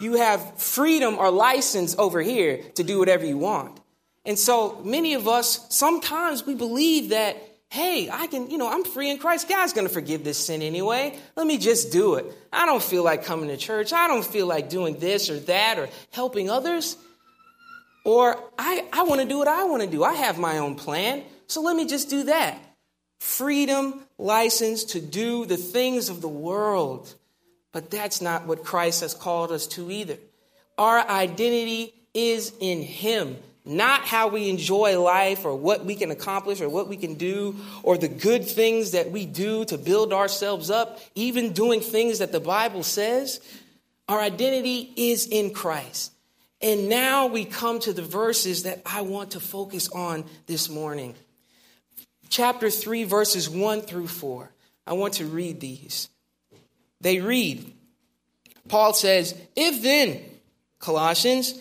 you 0.00 0.14
have 0.14 0.58
freedom 0.58 1.18
or 1.18 1.30
license 1.30 1.94
over 1.98 2.22
here 2.22 2.62
to 2.76 2.82
do 2.82 2.98
whatever 2.98 3.26
you 3.26 3.36
want. 3.36 3.78
And 4.24 4.38
so 4.38 4.80
many 4.82 5.14
of 5.14 5.28
us 5.28 5.66
sometimes 5.68 6.46
we 6.46 6.54
believe 6.54 7.10
that 7.10 7.36
hey, 7.70 8.10
I 8.10 8.26
can, 8.26 8.50
you 8.50 8.58
know, 8.58 8.68
I'm 8.68 8.82
free 8.84 9.10
in 9.10 9.18
Christ. 9.18 9.48
God's 9.48 9.72
going 9.72 9.86
to 9.86 9.92
forgive 9.92 10.24
this 10.24 10.44
sin 10.44 10.60
anyway. 10.60 11.16
Let 11.36 11.46
me 11.46 11.56
just 11.56 11.92
do 11.92 12.16
it. 12.16 12.26
I 12.52 12.66
don't 12.66 12.82
feel 12.82 13.04
like 13.04 13.24
coming 13.24 13.48
to 13.48 13.56
church. 13.56 13.92
I 13.92 14.08
don't 14.08 14.24
feel 14.24 14.46
like 14.46 14.68
doing 14.68 14.98
this 14.98 15.30
or 15.30 15.38
that 15.40 15.78
or 15.78 15.88
helping 16.10 16.50
others. 16.50 16.96
Or 18.04 18.36
I, 18.58 18.84
I 18.92 19.04
want 19.04 19.20
to 19.20 19.26
do 19.26 19.38
what 19.38 19.46
I 19.46 19.64
want 19.64 19.82
to 19.82 19.88
do. 19.88 20.02
I 20.02 20.14
have 20.14 20.38
my 20.38 20.58
own 20.58 20.74
plan, 20.74 21.22
so 21.46 21.62
let 21.62 21.76
me 21.76 21.86
just 21.86 22.10
do 22.10 22.24
that. 22.24 22.58
Freedom, 23.20 24.02
license 24.20 24.84
to 24.84 25.00
do 25.00 25.46
the 25.46 25.56
things 25.56 26.08
of 26.08 26.20
the 26.20 26.28
world. 26.28 27.14
But 27.72 27.90
that's 27.90 28.20
not 28.20 28.46
what 28.46 28.64
Christ 28.64 29.00
has 29.00 29.14
called 29.14 29.52
us 29.52 29.66
to 29.68 29.90
either. 29.90 30.18
Our 30.76 30.98
identity 30.98 31.94
is 32.14 32.52
in 32.58 32.82
Him, 32.82 33.36
not 33.64 34.02
how 34.02 34.28
we 34.28 34.48
enjoy 34.48 35.00
life 35.00 35.44
or 35.44 35.54
what 35.54 35.84
we 35.84 35.94
can 35.94 36.10
accomplish 36.10 36.60
or 36.60 36.68
what 36.68 36.88
we 36.88 36.96
can 36.96 37.14
do 37.14 37.56
or 37.82 37.96
the 37.96 38.08
good 38.08 38.46
things 38.46 38.92
that 38.92 39.10
we 39.10 39.26
do 39.26 39.64
to 39.66 39.78
build 39.78 40.12
ourselves 40.12 40.70
up, 40.70 41.00
even 41.14 41.52
doing 41.52 41.80
things 41.80 42.18
that 42.18 42.32
the 42.32 42.40
Bible 42.40 42.82
says. 42.82 43.40
Our 44.08 44.20
identity 44.20 44.92
is 44.96 45.26
in 45.26 45.52
Christ. 45.52 46.12
And 46.60 46.88
now 46.88 47.26
we 47.26 47.44
come 47.44 47.78
to 47.80 47.92
the 47.92 48.02
verses 48.02 48.64
that 48.64 48.82
I 48.84 49.02
want 49.02 49.32
to 49.32 49.40
focus 49.40 49.88
on 49.88 50.24
this 50.46 50.68
morning. 50.68 51.14
Chapter 52.30 52.70
3, 52.70 53.04
verses 53.04 53.50
1 53.50 53.82
through 53.82 54.06
4. 54.06 54.50
I 54.86 54.92
want 54.94 55.14
to 55.14 55.26
read 55.26 55.60
these. 55.60 56.08
They 57.00 57.20
read, 57.20 57.72
Paul 58.68 58.94
says, 58.94 59.34
If 59.56 59.82
then, 59.82 60.20
Colossians, 60.78 61.60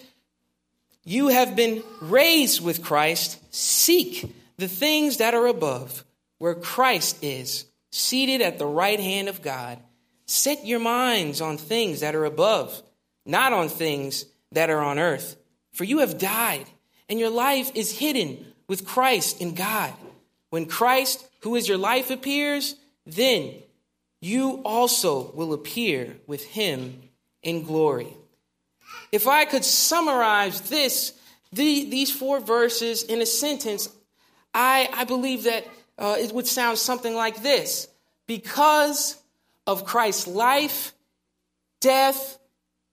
you 1.04 1.30
have 1.30 1.56
been 1.56 1.84
raised 2.02 2.64
with 2.64 2.84
Christ, 2.84 3.40
seek 3.54 4.32
the 4.58 4.68
things 4.68 5.18
that 5.18 5.34
are 5.34 5.48
above, 5.48 6.06
where 6.38 6.54
Christ 6.56 7.18
is, 7.24 7.66
seated 7.92 8.42
at 8.42 8.60
the 8.60 8.68
right 8.68 9.00
hand 9.00 9.28
of 9.28 9.42
God. 9.42 9.80
Set 10.28 10.68
your 10.68 10.80
minds 10.80 11.42
on 11.42 11.58
things 11.58 12.02
that 12.02 12.14
are 12.14 12.26
above, 12.26 12.84
not 13.26 13.54
on 13.54 13.70
things 13.70 14.26
that 14.52 14.70
are 14.70 14.82
on 14.82 15.00
earth. 15.00 15.36
For 15.74 15.84
you 15.84 16.00
have 16.00 16.20
died, 16.20 16.66
and 17.10 17.20
your 17.20 17.32
life 17.32 17.72
is 17.74 17.98
hidden 17.98 18.46
with 18.68 18.86
Christ 18.86 19.42
in 19.42 19.56
God. 19.56 19.94
When 20.50 20.65
Christ, 20.65 21.25
who 21.41 21.56
is 21.56 21.68
your 21.68 21.77
life, 21.77 22.10
appears, 22.10 22.75
then 23.06 23.56
you 24.22 24.62
also 24.65 25.32
will 25.32 25.53
appear 25.53 26.18
with 26.27 26.46
him 26.46 27.01
in 27.41 27.63
glory. 27.63 28.13
If 29.12 29.27
I 29.27 29.46
could 29.46 29.63
summarize 29.63 30.62
this, 30.62 31.13
the, 31.51 31.89
these 31.89 32.12
four 32.12 32.39
verses 32.39 33.03
in 33.03 33.22
a 33.22 33.25
sentence, 33.25 33.89
I, 34.53 34.89
I 34.94 35.06
believe 35.06 35.44
that 35.44 35.65
uh, 35.98 36.15
it 36.20 36.32
would 36.34 36.48
sound 36.48 36.77
something 36.77 37.13
like 37.13 37.41
this 37.41 37.88
Because 38.27 39.22
of 39.68 39.86
Christ's 39.86 40.27
life, 40.27 40.94
death, 41.79 42.38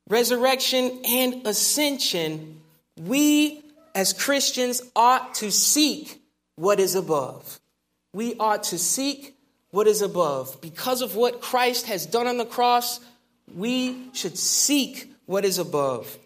resurrection, 0.08 1.00
and 1.06 1.46
ascension, 1.46 2.60
we 3.00 3.62
as 3.94 4.12
Christians 4.12 4.82
ought 4.94 5.34
to 5.36 5.50
seek 5.50 6.22
what 6.56 6.80
is 6.80 6.94
above. 6.94 7.60
We 8.12 8.34
ought 8.36 8.64
to 8.64 8.78
seek 8.78 9.36
what 9.70 9.86
is 9.86 10.02
above. 10.02 10.60
Because 10.60 11.02
of 11.02 11.14
what 11.14 11.40
Christ 11.40 11.86
has 11.86 12.06
done 12.06 12.26
on 12.26 12.38
the 12.38 12.44
cross, 12.44 13.00
we 13.54 14.08
should 14.12 14.36
seek 14.36 15.12
what 15.26 15.44
is 15.44 15.58
above. 15.58 16.18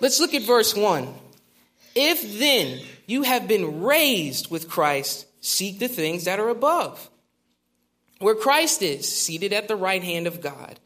Let's 0.00 0.20
look 0.20 0.34
at 0.34 0.42
verse 0.42 0.74
1. 0.74 1.12
If 1.94 2.38
then 2.38 2.80
you 3.06 3.22
have 3.22 3.46
been 3.46 3.82
raised 3.82 4.50
with 4.50 4.68
Christ, 4.68 5.26
seek 5.40 5.78
the 5.78 5.88
things 5.88 6.24
that 6.24 6.40
are 6.40 6.48
above 6.48 7.10
where 8.20 8.34
Christ 8.34 8.82
is, 8.82 9.10
seated 9.10 9.52
at 9.52 9.66
the 9.66 9.76
right 9.76 10.02
hand 10.02 10.26
of 10.26 10.40
God. 10.40 10.78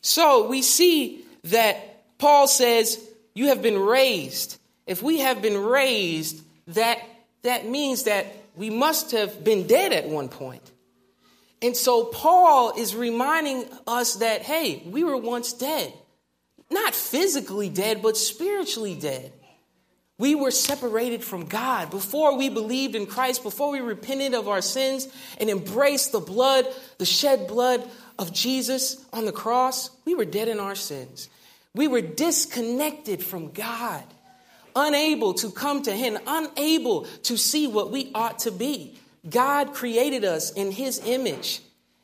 So 0.00 0.48
we 0.48 0.62
see 0.62 1.24
that 1.44 2.18
Paul 2.18 2.48
says, 2.48 2.98
You 3.34 3.48
have 3.48 3.62
been 3.62 3.78
raised. 3.78 4.58
If 4.86 5.02
we 5.02 5.20
have 5.20 5.40
been 5.40 5.62
raised, 5.62 6.42
that, 6.68 6.98
that 7.42 7.66
means 7.66 8.04
that 8.04 8.26
we 8.56 8.70
must 8.70 9.12
have 9.12 9.42
been 9.42 9.66
dead 9.66 9.92
at 9.92 10.08
one 10.08 10.28
point. 10.28 10.70
And 11.60 11.76
so 11.76 12.04
Paul 12.06 12.74
is 12.76 12.94
reminding 12.94 13.64
us 13.86 14.16
that, 14.16 14.42
hey, 14.42 14.82
we 14.86 15.04
were 15.04 15.16
once 15.16 15.52
dead. 15.52 15.92
Not 16.70 16.94
physically 16.94 17.68
dead, 17.68 18.02
but 18.02 18.16
spiritually 18.16 18.96
dead. 18.96 19.32
We 20.18 20.34
were 20.34 20.50
separated 20.50 21.24
from 21.24 21.46
God 21.46 21.90
before 21.90 22.36
we 22.36 22.48
believed 22.48 22.94
in 22.94 23.06
Christ, 23.06 23.42
before 23.42 23.70
we 23.70 23.80
repented 23.80 24.34
of 24.34 24.48
our 24.48 24.62
sins 24.62 25.08
and 25.38 25.50
embraced 25.50 26.12
the 26.12 26.20
blood, 26.20 26.66
the 26.98 27.04
shed 27.04 27.48
blood 27.48 27.88
of 28.18 28.32
Jesus 28.32 29.04
on 29.12 29.24
the 29.24 29.32
cross. 29.32 29.90
We 30.04 30.14
were 30.14 30.24
dead 30.24 30.48
in 30.48 30.60
our 30.60 30.74
sins. 30.74 31.28
We 31.74 31.88
were 31.88 32.02
disconnected 32.02 33.22
from 33.22 33.52
God, 33.52 34.04
unable 34.74 35.34
to 35.34 35.50
come 35.50 35.82
to 35.82 35.92
Him, 35.92 36.18
unable 36.26 37.04
to 37.24 37.36
see 37.36 37.66
what 37.66 37.90
we 37.90 38.10
ought 38.14 38.40
to 38.40 38.50
be. 38.50 38.98
God 39.28 39.72
created 39.72 40.24
us 40.24 40.52
in 40.52 40.72
His 40.72 41.00
image. 41.04 41.60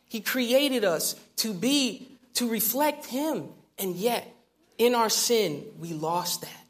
He 0.08 0.20
created 0.20 0.84
us 0.84 1.16
to 1.36 1.52
be, 1.52 2.08
to 2.34 2.48
reflect 2.48 3.06
Him. 3.06 3.48
And 3.78 3.94
yet, 3.96 4.26
in 4.78 4.94
our 4.94 5.10
sin, 5.10 5.64
we 5.78 5.92
lost 5.92 6.42
that. 6.42 6.64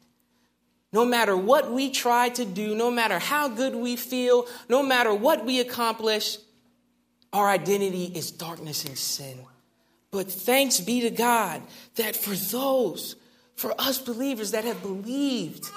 No 0.91 1.05
matter 1.05 1.37
what 1.37 1.71
we 1.71 1.91
try 1.91 2.29
to 2.29 2.45
do, 2.45 2.73
no 2.73 2.89
matter 2.89 3.19
how 3.19 3.47
good 3.47 3.75
we 3.75 3.95
feel, 3.95 4.47
no 4.67 4.81
matter 4.81 5.13
what 5.13 5.45
we 5.45 5.59
accomplish, 5.59 6.37
our 7.31 7.47
identity 7.47 8.05
is 8.05 8.31
darkness 8.31 8.85
and 8.85 8.97
sin. 8.97 9.37
But 10.11 10.31
thanks 10.31 10.79
be 10.79 11.01
to 11.01 11.11
God 11.11 11.61
that 11.95 12.15
for 12.15 12.33
those, 12.33 13.15
for 13.59 13.73
us 13.77 13.97
believers 13.97 14.51
that 14.51 14.63
have 14.63 14.81
believed 14.81 15.69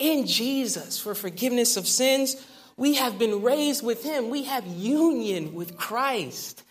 in 0.00 0.26
Jesus 0.26 0.98
for 0.98 1.14
forgiveness 1.14 1.76
of 1.76 1.86
sins, 1.86 2.34
we 2.76 2.94
have 2.94 3.16
been 3.16 3.42
raised 3.42 3.84
with 3.84 4.02
Him. 4.02 4.28
We 4.28 4.42
have 4.44 4.66
union 4.66 5.54
with 5.54 5.76
Christ. 5.76 6.64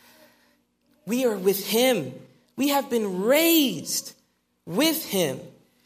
We 1.06 1.26
are 1.26 1.38
with 1.38 1.66
Him. 1.66 2.14
We 2.58 2.68
have 2.70 2.90
been 2.90 3.22
raised 3.22 4.14
with 4.66 5.06
Him. 5.06 5.40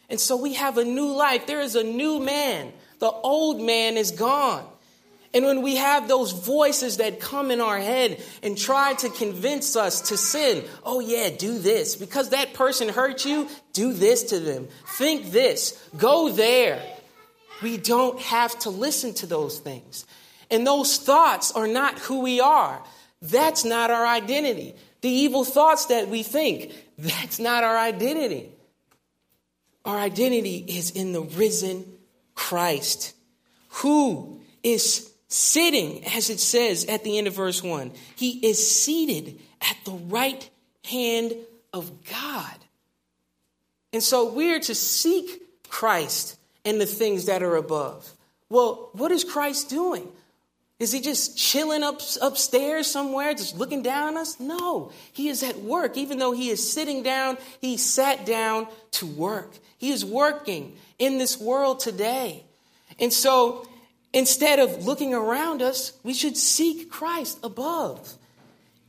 And 0.10 0.20
so 0.20 0.36
we 0.36 0.56
have 0.56 0.80
a 0.80 0.84
new 0.84 1.14
life. 1.14 1.46
There 1.46 1.62
is 1.62 1.76
a 1.76 1.84
new 1.84 2.20
man. 2.20 2.74
The 2.98 3.12
old 3.12 3.62
man 3.62 3.98
is 3.98 4.10
gone. 4.10 4.66
And 5.34 5.46
when 5.46 5.62
we 5.62 5.78
have 5.78 6.08
those 6.08 6.34
voices 6.34 6.98
that 6.98 7.22
come 7.22 7.52
in 7.52 7.62
our 7.62 7.80
head 7.80 8.22
and 8.44 8.58
try 8.58 8.94
to 8.96 9.10
convince 9.10 9.76
us 9.76 10.02
to 10.10 10.18
sin, 10.18 10.66
oh 10.84 11.00
yeah, 11.00 11.30
do 11.30 11.58
this. 11.58 11.96
Because 11.96 12.30
that 12.30 12.54
person 12.54 12.90
hurt 12.90 13.24
you, 13.24 13.48
do 13.72 13.94
this 13.94 14.24
to 14.24 14.40
them. 14.40 14.68
Think 14.98 15.32
this. 15.32 15.82
Go 15.98 16.30
there. 16.30 16.82
We 17.62 17.78
don't 17.78 18.20
have 18.20 18.58
to 18.60 18.70
listen 18.70 19.14
to 19.16 19.26
those 19.26 19.60
things. 19.60 20.06
And 20.50 20.68
those 20.68 20.98
thoughts 20.98 21.54
are 21.54 21.68
not 21.68 21.98
who 22.00 22.22
we 22.22 22.42
are. 22.42 22.84
That's 23.22 23.64
not 23.64 23.90
our 23.90 24.06
identity. 24.06 24.76
The 25.00 25.10
evil 25.10 25.46
thoughts 25.46 25.86
that 25.86 26.10
we 26.10 26.24
think, 26.24 26.74
that's 26.98 27.40
not 27.40 27.64
our 27.64 27.78
identity. 27.78 28.50
Our 29.86 29.98
identity 29.98 30.58
is 30.68 30.92
in 30.92 31.14
the 31.14 31.22
risen 31.22 31.86
Christ, 32.36 33.16
who 33.70 34.42
is 34.64 35.11
sitting, 35.32 36.06
as 36.06 36.30
it 36.30 36.40
says 36.40 36.86
at 36.86 37.04
the 37.04 37.18
end 37.18 37.28
of 37.28 37.34
verse 37.34 37.64
1. 37.64 37.92
He 38.16 38.46
is 38.46 38.70
seated 38.70 39.40
at 39.62 39.78
the 39.86 39.94
right 39.94 40.50
hand 40.86 41.34
of 41.74 41.92
God. 42.06 42.56
And 43.94 44.04
so 44.04 44.32
we're 44.32 44.60
to 44.60 44.76
seek 44.76 45.42
Christ 45.70 46.38
and 46.66 46.80
the 46.80 46.86
things 46.86 47.26
that 47.26 47.44
are 47.44 47.56
above. 47.56 48.12
Well, 48.50 48.90
what 48.94 49.12
is 49.12 49.24
Christ 49.24 49.70
doing? 49.70 50.08
Is 50.80 50.92
he 50.92 51.00
just 51.00 51.38
chilling 51.38 51.84
up 51.84 52.02
upstairs 52.22 52.88
somewhere, 52.88 53.34
just 53.34 53.58
looking 53.58 53.84
down 53.84 54.10
on 54.10 54.18
us? 54.18 54.40
No, 54.40 54.92
he 55.14 55.30
is 55.30 55.44
at 55.44 55.60
work. 55.60 55.96
Even 55.96 56.18
though 56.18 56.32
he 56.32 56.50
is 56.50 56.72
sitting 56.72 57.04
down, 57.04 57.38
he 57.60 57.78
sat 57.78 58.26
down 58.26 58.68
to 58.92 59.06
work. 59.06 59.52
He 59.78 59.92
is 59.92 60.04
working 60.04 60.76
in 60.98 61.20
this 61.20 61.40
world 61.40 61.80
today. 61.80 62.44
And 63.00 63.14
so 63.14 63.68
instead 64.13 64.60
of 64.60 64.86
looking 64.86 65.13
around 65.13 65.62
us, 65.62 65.94
we 66.03 66.13
should 66.13 66.38
seek 66.38 66.89
Christ 66.89 67.39
above. 67.44 68.15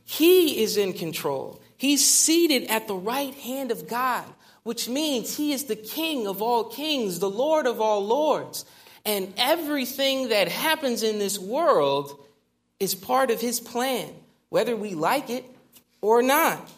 He 0.05 0.61
is 0.61 0.77
in 0.77 0.93
control. 0.93 1.61
He's 1.77 2.05
seated 2.05 2.69
at 2.69 2.87
the 2.87 2.95
right 2.95 3.33
hand 3.33 3.71
of 3.71 3.87
God, 3.87 4.25
which 4.63 4.87
means 4.87 5.35
he 5.35 5.51
is 5.53 5.65
the 5.65 5.75
king 5.75 6.27
of 6.27 6.41
all 6.41 6.65
kings, 6.65 7.19
the 7.19 7.29
lord 7.29 7.67
of 7.67 7.81
all 7.81 8.05
lords. 8.05 8.65
And 9.05 9.33
everything 9.37 10.29
that 10.29 10.47
happens 10.47 11.03
in 11.03 11.19
this 11.19 11.37
world 11.37 12.17
is 12.79 12.95
part 12.95 13.31
of 13.31 13.41
his 13.41 13.59
plan, 13.59 14.09
whether 14.49 14.75
we 14.75 14.93
like 14.93 15.29
it 15.29 15.45
or 16.01 16.21
not. 16.21 16.69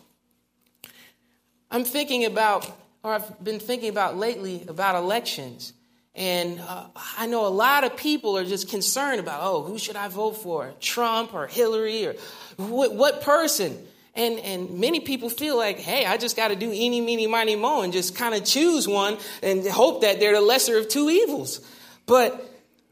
I'm 1.69 1.83
thinking 1.83 2.25
about, 2.25 2.65
or 3.03 3.13
I've 3.13 3.43
been 3.43 3.59
thinking 3.59 3.89
about 3.89 4.17
lately 4.17 4.65
about 4.67 4.95
elections. 4.95 5.73
And 6.15 6.61
uh, 6.61 6.85
I 7.17 7.25
know 7.25 7.45
a 7.45 7.49
lot 7.49 7.83
of 7.83 7.97
people 7.97 8.37
are 8.37 8.45
just 8.45 8.69
concerned 8.69 9.19
about, 9.19 9.41
oh, 9.43 9.63
who 9.63 9.77
should 9.77 9.97
I 9.97 10.07
vote 10.07 10.37
for? 10.37 10.73
Trump 10.79 11.33
or 11.33 11.47
Hillary 11.47 12.07
or 12.07 12.15
what, 12.55 12.93
what 12.93 13.21
person? 13.21 13.77
And, 14.15 14.39
and 14.39 14.79
many 14.79 15.01
people 15.01 15.29
feel 15.29 15.57
like, 15.57 15.77
hey, 15.77 16.05
I 16.05 16.15
just 16.15 16.37
got 16.37 16.47
to 16.47 16.55
do 16.55 16.71
eeny, 16.71 17.01
meeny, 17.01 17.27
miny, 17.27 17.57
mo 17.57 17.81
and 17.81 17.91
just 17.91 18.15
kind 18.15 18.33
of 18.33 18.45
choose 18.45 18.87
one 18.87 19.17
and 19.43 19.67
hope 19.67 20.01
that 20.01 20.21
they're 20.21 20.33
the 20.33 20.41
lesser 20.41 20.77
of 20.77 20.87
two 20.87 21.09
evils. 21.09 21.59
But 22.05 22.49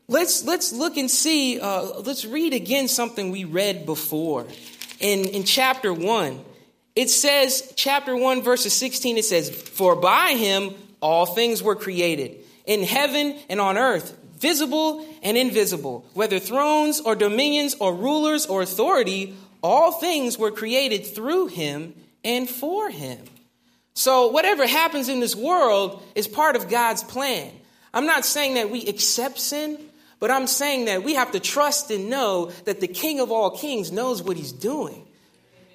let's, 0.09 0.43
let's 0.43 0.73
look 0.73 0.97
and 0.97 1.09
see, 1.09 1.61
uh, 1.61 2.01
let's 2.01 2.25
read 2.25 2.53
again 2.53 2.89
something 2.89 3.31
we 3.31 3.45
read 3.45 3.85
before. 3.85 4.47
In, 4.99 5.25
in 5.29 5.45
chapter 5.45 5.93
1, 5.93 6.43
it 6.95 7.09
says, 7.09 7.73
chapter 7.77 8.15
1, 8.15 8.41
verses 8.41 8.73
16, 8.73 9.17
it 9.17 9.25
says, 9.25 9.49
For 9.49 9.95
by 9.95 10.31
him 10.31 10.75
all 11.01 11.25
things 11.25 11.63
were 11.63 11.75
created, 11.75 12.42
in 12.65 12.83
heaven 12.83 13.37
and 13.49 13.59
on 13.59 13.77
earth, 13.77 14.17
visible 14.37 15.05
and 15.21 15.37
invisible, 15.37 16.05
whether 16.13 16.39
thrones 16.39 16.99
or 16.99 17.15
dominions 17.15 17.75
or 17.79 17.93
rulers 17.93 18.45
or 18.45 18.61
authority 18.61 19.35
all 19.63 19.93
things 19.93 20.37
were 20.37 20.51
created 20.51 21.05
through 21.05 21.47
him 21.47 21.95
and 22.23 22.49
for 22.49 22.89
him. 22.89 23.19
So, 23.95 24.27
whatever 24.27 24.67
happens 24.67 25.07
in 25.07 25.19
this 25.19 25.35
world 25.35 26.03
is 26.15 26.27
part 26.27 26.55
of 26.55 26.69
God's 26.69 27.03
plan. 27.03 27.51
I'm 27.93 28.05
not 28.05 28.25
saying 28.25 28.55
that 28.55 28.69
we 28.69 28.85
accept 28.87 29.39
sin, 29.39 29.79
but 30.19 30.31
I'm 30.31 30.47
saying 30.47 30.85
that 30.85 31.03
we 31.03 31.13
have 31.13 31.31
to 31.31 31.39
trust 31.39 31.91
and 31.91 32.09
know 32.09 32.51
that 32.65 32.81
the 32.81 32.87
King 32.87 33.19
of 33.19 33.31
all 33.31 33.51
kings 33.51 33.91
knows 33.91 34.21
what 34.21 34.35
he's 34.35 34.51
doing. 34.51 35.02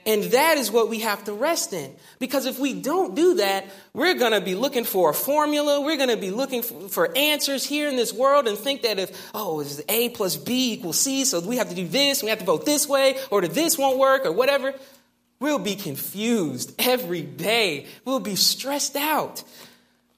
And 0.06 0.24
that 0.24 0.56
is 0.56 0.70
what 0.70 0.88
we 0.88 1.00
have 1.00 1.24
to 1.24 1.32
rest 1.32 1.72
in. 1.72 1.94
Because 2.18 2.46
if 2.46 2.58
we 2.58 2.72
don't 2.72 3.14
do 3.14 3.34
that, 3.34 3.66
we're 3.92 4.14
going 4.14 4.32
to 4.32 4.40
be 4.40 4.54
looking 4.54 4.84
for 4.84 5.10
a 5.10 5.14
formula. 5.14 5.80
We're 5.80 5.96
going 5.96 6.08
to 6.08 6.16
be 6.16 6.30
looking 6.30 6.62
for, 6.62 7.16
answers 7.16 7.64
here 7.64 7.88
in 7.88 7.96
this 7.96 8.12
world 8.12 8.48
and 8.48 8.56
think 8.56 8.82
that 8.82 8.98
if, 8.98 9.30
oh, 9.34 9.60
is 9.60 9.82
A 9.88 10.08
plus 10.10 10.36
B 10.36 10.72
equals 10.74 10.98
C, 10.98 11.24
so 11.24 11.40
we 11.40 11.56
have 11.56 11.68
to 11.68 11.74
do 11.74 11.86
this, 11.86 12.22
we 12.22 12.30
have 12.30 12.38
to 12.38 12.44
vote 12.44 12.64
this 12.64 12.88
way, 12.88 13.18
or 13.30 13.42
this 13.42 13.76
won't 13.76 13.98
work, 13.98 14.24
or 14.24 14.32
whatever. 14.32 14.72
We'll 15.40 15.58
be 15.58 15.76
confused 15.76 16.74
every 16.78 17.22
day. 17.22 17.86
We'll 18.04 18.20
be 18.20 18.36
stressed 18.36 18.96
out. 18.96 19.44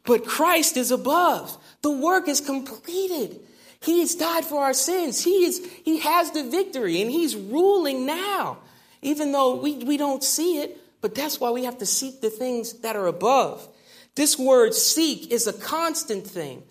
But 0.05 0.25
Christ 0.25 0.77
is 0.77 0.91
above. 0.91 1.57
The 1.83 1.91
work 1.91 2.29
is 2.29 2.41
completed. 2.41 3.41
He 3.83 4.01
has 4.01 4.15
died 4.15 4.45
for 4.45 4.63
our 4.63 4.75
sins. 4.75 5.23
He, 5.23 5.45
is, 5.45 5.67
he 5.85 5.99
has 5.99 6.31
the 6.31 6.45
victory, 6.45 7.01
and 7.01 7.11
He's 7.11 7.35
ruling 7.35 8.07
now 8.07 8.59
even 9.03 9.33
though 9.33 9.57
we, 9.57 9.77
we 9.79 9.97
don't 9.97 10.23
see 10.23 10.59
it, 10.59 10.77
but 11.01 11.15
that's 11.15 11.41
why 11.41 11.51
we 11.51 11.65
have 11.65 11.79
to 11.79 11.87
seek 11.87 12.21
the 12.21 12.31
things 12.31 12.81
that 12.81 12.97
are 12.97 13.07
above. 13.07 13.67
This 14.15 14.39
word 14.39 14.75
seek 14.75 15.31
is 15.31 15.47
a 15.47 15.53
constant 15.53 16.27
thing, 16.27 16.63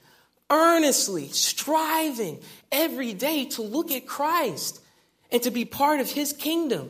earnestly 0.50 1.30
striving 1.30 2.40
every 2.72 3.14
day 3.14 3.46
to 3.46 3.62
look 3.62 3.92
at 3.92 4.06
Christ 4.06 4.82
and 5.32 5.42
to 5.44 5.52
be 5.52 5.66
part 5.66 6.00
of 6.00 6.12
his 6.12 6.34
kingdom. 6.34 6.90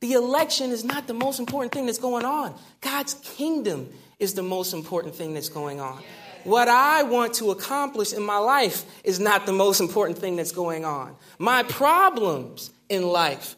The 0.00 0.12
election 0.12 0.70
is 0.70 0.84
not 0.84 1.06
the 1.06 1.14
most 1.14 1.38
important 1.38 1.72
thing 1.72 1.86
that's 1.86 1.98
going 1.98 2.24
on. 2.24 2.54
God's 2.80 3.14
kingdom 3.14 3.88
is 4.18 4.34
the 4.34 4.42
most 4.42 4.72
important 4.72 5.14
thing 5.14 5.34
that's 5.34 5.48
going 5.48 5.80
on. 5.80 6.02
What 6.44 6.68
I 6.68 7.02
want 7.02 7.34
to 7.34 7.50
accomplish 7.50 8.12
in 8.12 8.22
my 8.22 8.38
life 8.38 8.84
is 9.02 9.18
not 9.18 9.46
the 9.46 9.52
most 9.52 9.80
important 9.80 10.18
thing 10.18 10.36
that's 10.36 10.52
going 10.52 10.84
on. 10.84 11.16
My 11.38 11.64
problems 11.64 12.70
in 12.88 13.02
life 13.02 13.56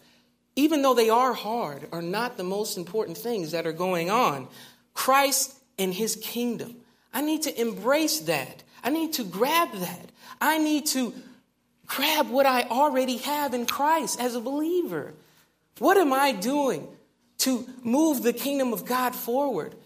even 0.59 0.83
though 0.83 0.95
they 0.95 1.09
are 1.09 1.35
hard, 1.35 1.87
are 1.93 2.03
not 2.03 2.37
the 2.37 2.43
most 2.43 2.77
important 2.77 3.17
things 3.17 3.53
that 3.53 3.65
are 3.65 3.73
going 3.73 4.11
on. 4.11 4.49
Christ 4.93 5.55
and 5.79 5.95
his 5.95 6.17
kingdom. 6.17 6.75
I 7.15 7.21
need 7.21 7.43
to 7.43 7.61
embrace 7.61 8.19
that. 8.23 8.65
I 8.83 8.91
need 8.91 9.13
to 9.15 9.25
grab 9.25 9.73
that. 9.73 10.11
I 10.41 10.59
need 10.59 10.87
to 10.87 11.15
grab 11.87 12.29
what 12.29 12.45
I 12.45 12.63
already 12.63 13.19
have 13.19 13.55
in 13.55 13.67
Christ 13.67 14.21
as 14.21 14.35
a 14.35 14.41
believer. 14.41 15.15
What 15.79 15.97
am 15.97 16.13
I 16.13 16.33
doing 16.33 16.89
to 17.39 17.65
move 17.85 18.25
the 18.25 18.33
kingdom 18.33 18.73
of 18.73 18.85
God 18.85 19.15
forward? 19.15 19.77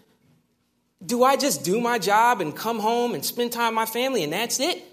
Do 1.05 1.23
I 1.23 1.35
just 1.35 1.63
do 1.63 1.79
my 1.81 1.99
job 1.99 2.41
and 2.41 2.55
come 2.55 2.79
home 2.79 3.13
and 3.13 3.23
spend 3.23 3.51
time 3.51 3.73
with 3.73 3.75
my 3.75 3.85
family 3.85 4.23
and 4.23 4.33
that's 4.33 4.59
it? 4.59 4.83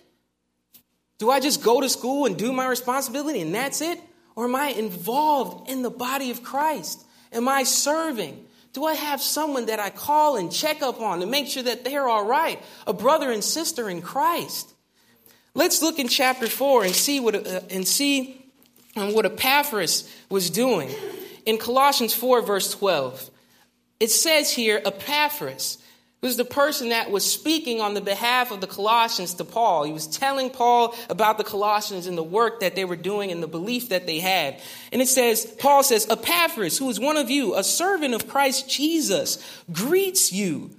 Do 1.16 1.30
I 1.30 1.40
just 1.40 1.62
go 1.62 1.80
to 1.80 1.88
school 1.88 2.26
and 2.26 2.36
do 2.36 2.52
my 2.52 2.66
responsibility 2.66 3.40
and 3.40 3.54
that's 3.54 3.80
it? 3.80 3.98
Or 4.40 4.46
am 4.46 4.56
I 4.56 4.68
involved 4.68 5.68
in 5.68 5.82
the 5.82 5.90
body 5.90 6.30
of 6.30 6.42
Christ? 6.42 7.04
Am 7.30 7.46
I 7.46 7.62
serving? 7.64 8.42
Do 8.72 8.86
I 8.86 8.94
have 8.94 9.20
someone 9.20 9.66
that 9.66 9.78
I 9.78 9.90
call 9.90 10.38
and 10.38 10.50
check 10.50 10.80
up 10.80 10.98
on 10.98 11.20
to 11.20 11.26
make 11.26 11.46
sure 11.46 11.62
that 11.64 11.84
they're 11.84 12.08
all 12.08 12.24
right? 12.24 12.58
A 12.86 12.94
brother 12.94 13.30
and 13.30 13.44
sister 13.44 13.90
in 13.90 14.00
Christ. 14.00 14.72
Let's 15.52 15.82
look 15.82 15.98
in 15.98 16.08
chapter 16.08 16.46
4 16.46 16.84
and 16.84 16.94
see 16.94 17.20
what, 17.20 17.34
uh, 17.34 17.60
and 17.68 17.86
see 17.86 18.42
um, 18.96 19.12
what 19.12 19.26
Epaphras 19.26 20.10
was 20.30 20.48
doing. 20.48 20.88
In 21.44 21.58
Colossians 21.58 22.14
4, 22.14 22.40
verse 22.40 22.70
12, 22.70 23.30
it 24.00 24.10
says 24.10 24.50
here, 24.50 24.80
Epaphras, 24.86 25.76
was 26.20 26.36
the 26.36 26.44
person 26.44 26.90
that 26.90 27.10
was 27.10 27.24
speaking 27.24 27.80
on 27.80 27.94
the 27.94 28.00
behalf 28.00 28.50
of 28.50 28.60
the 28.60 28.66
Colossians 28.66 29.34
to 29.34 29.44
Paul. 29.44 29.84
He 29.84 29.92
was 29.92 30.06
telling 30.06 30.50
Paul 30.50 30.94
about 31.08 31.38
the 31.38 31.44
Colossians 31.44 32.06
and 32.06 32.16
the 32.16 32.22
work 32.22 32.60
that 32.60 32.76
they 32.76 32.84
were 32.84 32.96
doing 32.96 33.30
and 33.30 33.42
the 33.42 33.48
belief 33.48 33.88
that 33.88 34.06
they 34.06 34.20
had. 34.20 34.60
And 34.92 35.00
it 35.00 35.08
says, 35.08 35.46
Paul 35.58 35.82
says, 35.82 36.06
Epaphras, 36.10 36.76
who 36.76 36.90
is 36.90 37.00
one 37.00 37.16
of 37.16 37.30
you, 37.30 37.56
a 37.56 37.64
servant 37.64 38.12
of 38.12 38.28
Christ 38.28 38.68
Jesus, 38.68 39.42
greets 39.72 40.30
you, 40.30 40.70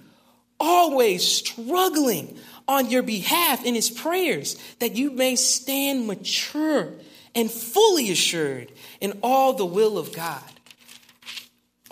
always 0.60 1.26
struggling 1.26 2.38
on 2.68 2.92
your 2.92 3.02
behalf 3.02 3.66
in 3.66 3.74
his 3.74 3.90
prayers, 3.90 4.56
that 4.78 4.96
you 4.96 5.10
may 5.10 5.36
stand 5.36 6.06
mature 6.06 6.94
and 7.34 7.50
fully 7.50 8.12
assured 8.12 8.72
in 9.00 9.18
all 9.24 9.54
the 9.54 9.66
will 9.66 9.98
of 9.98 10.14
God. 10.14 10.44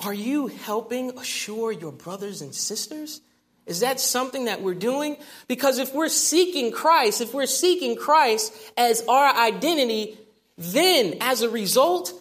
Are 0.05 0.13
you 0.13 0.47
helping 0.47 1.17
assure 1.17 1.71
your 1.71 1.91
brothers 1.91 2.41
and 2.41 2.53
sisters? 2.53 3.21
Is 3.69 3.81
that 3.81 3.99
something 3.99 4.45
that 4.45 4.61
we're 4.61 4.73
doing? 4.73 5.15
Because 5.47 5.77
if 5.77 5.93
we're 5.93 6.09
seeking 6.09 6.71
Christ, 6.71 7.21
if 7.21 7.33
we're 7.33 7.45
seeking 7.45 7.95
Christ 7.95 8.51
as 8.75 9.03
our 9.07 9.33
identity, 9.35 10.17
then 10.57 11.17
as 11.21 11.43
a 11.43 11.49
result, 11.49 12.11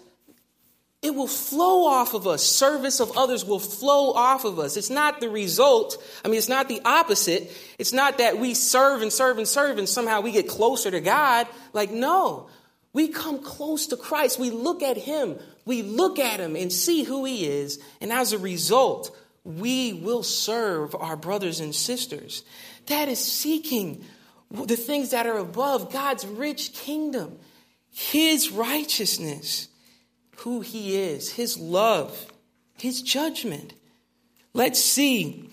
it 1.01 1.15
will 1.15 1.27
flow 1.29 1.87
off 1.87 2.13
of 2.13 2.27
us. 2.27 2.45
Service 2.45 3.01
of 3.01 3.17
others 3.17 3.45
will 3.45 3.61
flow 3.61 4.13
off 4.13 4.45
of 4.45 4.59
us. 4.59 4.77
It's 4.77 4.91
not 4.91 5.21
the 5.21 5.31
result. 5.31 6.03
I 6.25 6.29
mean, 6.29 6.37
it's 6.37 6.49
not 6.49 6.69
the 6.69 6.83
opposite. 6.85 7.51
It's 7.79 7.93
not 7.93 8.19
that 8.19 8.39
we 8.39 8.53
serve 8.53 9.01
and 9.01 9.13
serve 9.13 9.39
and 9.39 9.49
serve 9.49 9.79
and 9.79 9.89
somehow 9.89 10.21
we 10.21 10.33
get 10.33 10.49
closer 10.49 10.91
to 10.91 11.01
God. 11.01 11.47
Like, 11.73 11.91
no. 11.91 12.49
We 12.93 13.09
come 13.09 13.43
close 13.43 13.87
to 13.89 13.97
Christ. 13.97 14.39
We 14.39 14.51
look 14.51 14.83
at 14.83 14.97
Him. 14.97 15.39
We 15.65 15.83
look 15.83 16.19
at 16.19 16.41
Him 16.41 16.57
and 16.57 16.73
see 16.73 17.05
who 17.05 17.25
He 17.25 17.47
is. 17.47 17.79
And 18.01 18.13
as 18.13 18.33
a 18.33 18.39
result, 18.39 19.17
we 19.45 19.93
will 19.93 20.23
serve 20.23 20.95
our 20.95 21.17
brothers 21.17 21.61
and 21.61 21.75
sisters. 21.75 22.45
That 22.87 23.09
is 23.09 23.23
seeking 23.25 24.05
the 24.51 24.77
things 24.77 25.11
that 25.11 25.27
are 25.27 25.39
above 25.39 25.93
God's 25.93 26.27
rich 26.27 26.73
kingdom, 26.73 27.39
His 27.91 28.51
righteousness, 28.51 29.69
who 30.39 30.61
He 30.61 30.97
is, 30.97 31.31
His 31.33 31.59
love, 31.59 32.33
His 32.79 33.03
judgment. 33.03 33.75
Let's 34.55 34.83
see 34.83 35.51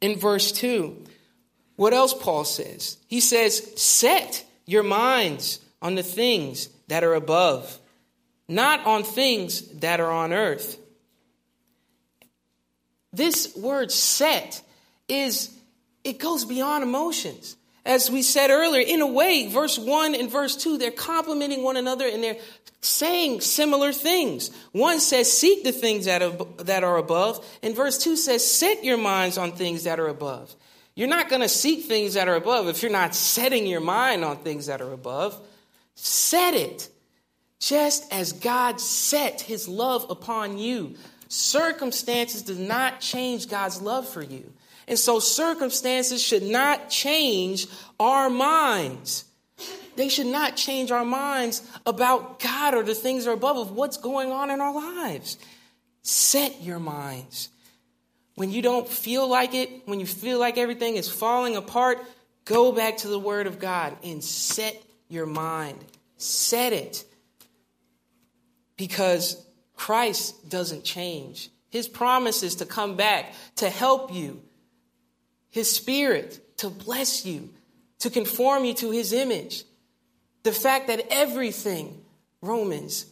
in 0.00 0.18
verse 0.18 0.52
2 0.52 1.04
what 1.76 1.92
else 1.92 2.14
Paul 2.14 2.44
says. 2.44 2.98
He 3.06 3.20
says, 3.20 3.80
Set 3.80 4.44
your 4.66 4.82
minds 4.82 5.60
on 5.80 5.94
the 5.94 6.02
things 6.02 6.68
that 6.88 7.04
are 7.04 7.14
above, 7.14 7.78
not 8.48 8.86
on 8.86 9.02
things 9.02 9.62
that 9.80 10.00
are 10.00 10.10
on 10.10 10.32
earth. 10.32 10.78
This 13.12 13.54
word 13.56 13.92
set 13.92 14.62
is, 15.08 15.54
it 16.04 16.18
goes 16.18 16.44
beyond 16.44 16.82
emotions. 16.82 17.56
As 17.84 18.10
we 18.10 18.22
said 18.22 18.50
earlier, 18.50 18.82
in 18.82 19.00
a 19.00 19.06
way, 19.06 19.48
verse 19.48 19.78
1 19.78 20.14
and 20.14 20.30
verse 20.30 20.56
2, 20.56 20.78
they're 20.78 20.90
complementing 20.90 21.64
one 21.64 21.76
another 21.76 22.06
and 22.06 22.22
they're 22.22 22.38
saying 22.80 23.40
similar 23.40 23.92
things. 23.92 24.50
One 24.72 25.00
says, 25.00 25.32
seek 25.32 25.64
the 25.64 25.72
things 25.72 26.06
that 26.06 26.22
are, 26.22 26.30
that 26.64 26.84
are 26.84 26.96
above, 26.96 27.44
and 27.62 27.74
verse 27.74 27.98
2 27.98 28.16
says, 28.16 28.46
set 28.46 28.84
your 28.84 28.96
minds 28.96 29.38
on 29.38 29.52
things 29.52 29.84
that 29.84 30.00
are 30.00 30.08
above. 30.08 30.54
You're 30.94 31.08
not 31.08 31.28
going 31.28 31.42
to 31.42 31.48
seek 31.48 31.86
things 31.86 32.14
that 32.14 32.28
are 32.28 32.34
above 32.34 32.68
if 32.68 32.82
you're 32.82 32.92
not 32.92 33.14
setting 33.14 33.66
your 33.66 33.80
mind 33.80 34.24
on 34.24 34.38
things 34.38 34.66
that 34.66 34.80
are 34.80 34.92
above. 34.92 35.40
Set 35.94 36.54
it. 36.54 36.88
Just 37.58 38.12
as 38.12 38.32
God 38.32 38.80
set 38.80 39.40
his 39.40 39.68
love 39.68 40.06
upon 40.10 40.58
you 40.58 40.96
Circumstances 41.32 42.42
do 42.42 42.54
not 42.54 43.00
change 43.00 43.48
God's 43.48 43.80
love 43.80 44.06
for 44.06 44.22
you. 44.22 44.52
And 44.86 44.98
so 44.98 45.18
circumstances 45.18 46.22
should 46.22 46.42
not 46.42 46.90
change 46.90 47.68
our 47.98 48.28
minds. 48.28 49.24
They 49.96 50.10
should 50.10 50.26
not 50.26 50.56
change 50.56 50.90
our 50.90 51.06
minds 51.06 51.62
about 51.86 52.38
God 52.38 52.74
or 52.74 52.82
the 52.82 52.94
things 52.94 53.24
that 53.24 53.30
are 53.30 53.32
above 53.34 53.56
of 53.56 53.70
what's 53.70 53.96
going 53.96 54.30
on 54.30 54.50
in 54.50 54.60
our 54.60 54.74
lives. 54.74 55.38
Set 56.02 56.60
your 56.60 56.78
minds. 56.78 57.48
When 58.34 58.50
you 58.50 58.60
don't 58.60 58.86
feel 58.86 59.26
like 59.26 59.54
it, 59.54 59.70
when 59.86 60.00
you 60.00 60.06
feel 60.06 60.38
like 60.38 60.58
everything 60.58 60.96
is 60.96 61.08
falling 61.08 61.56
apart, 61.56 61.98
go 62.44 62.72
back 62.72 62.98
to 62.98 63.08
the 63.08 63.18
Word 63.18 63.46
of 63.46 63.58
God 63.58 63.96
and 64.04 64.22
set 64.22 64.76
your 65.08 65.24
mind. 65.24 65.78
Set 66.18 66.74
it. 66.74 67.06
Because 68.76 69.42
Christ 69.76 70.48
doesn't 70.48 70.84
change. 70.84 71.50
His 71.70 71.88
promise 71.88 72.42
is 72.42 72.56
to 72.56 72.66
come 72.66 72.96
back, 72.96 73.32
to 73.56 73.70
help 73.70 74.12
you, 74.12 74.42
His 75.50 75.70
Spirit 75.74 76.58
to 76.58 76.68
bless 76.70 77.24
you, 77.24 77.50
to 78.00 78.10
conform 78.10 78.64
you 78.64 78.74
to 78.74 78.90
His 78.90 79.12
image. 79.12 79.64
The 80.42 80.52
fact 80.52 80.88
that 80.88 81.06
everything, 81.10 82.02
Romans 82.40 83.06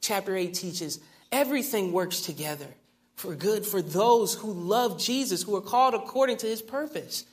chapter 0.00 0.36
8 0.36 0.54
teaches, 0.54 1.00
everything 1.32 1.92
works 1.92 2.20
together 2.20 2.68
for 3.16 3.34
good 3.34 3.64
for 3.64 3.82
those 3.82 4.34
who 4.34 4.52
love 4.52 4.98
Jesus, 4.98 5.42
who 5.42 5.56
are 5.56 5.60
called 5.60 5.94
according 5.94 6.36
to 6.38 6.46
His 6.46 6.62
purpose. 6.62 7.24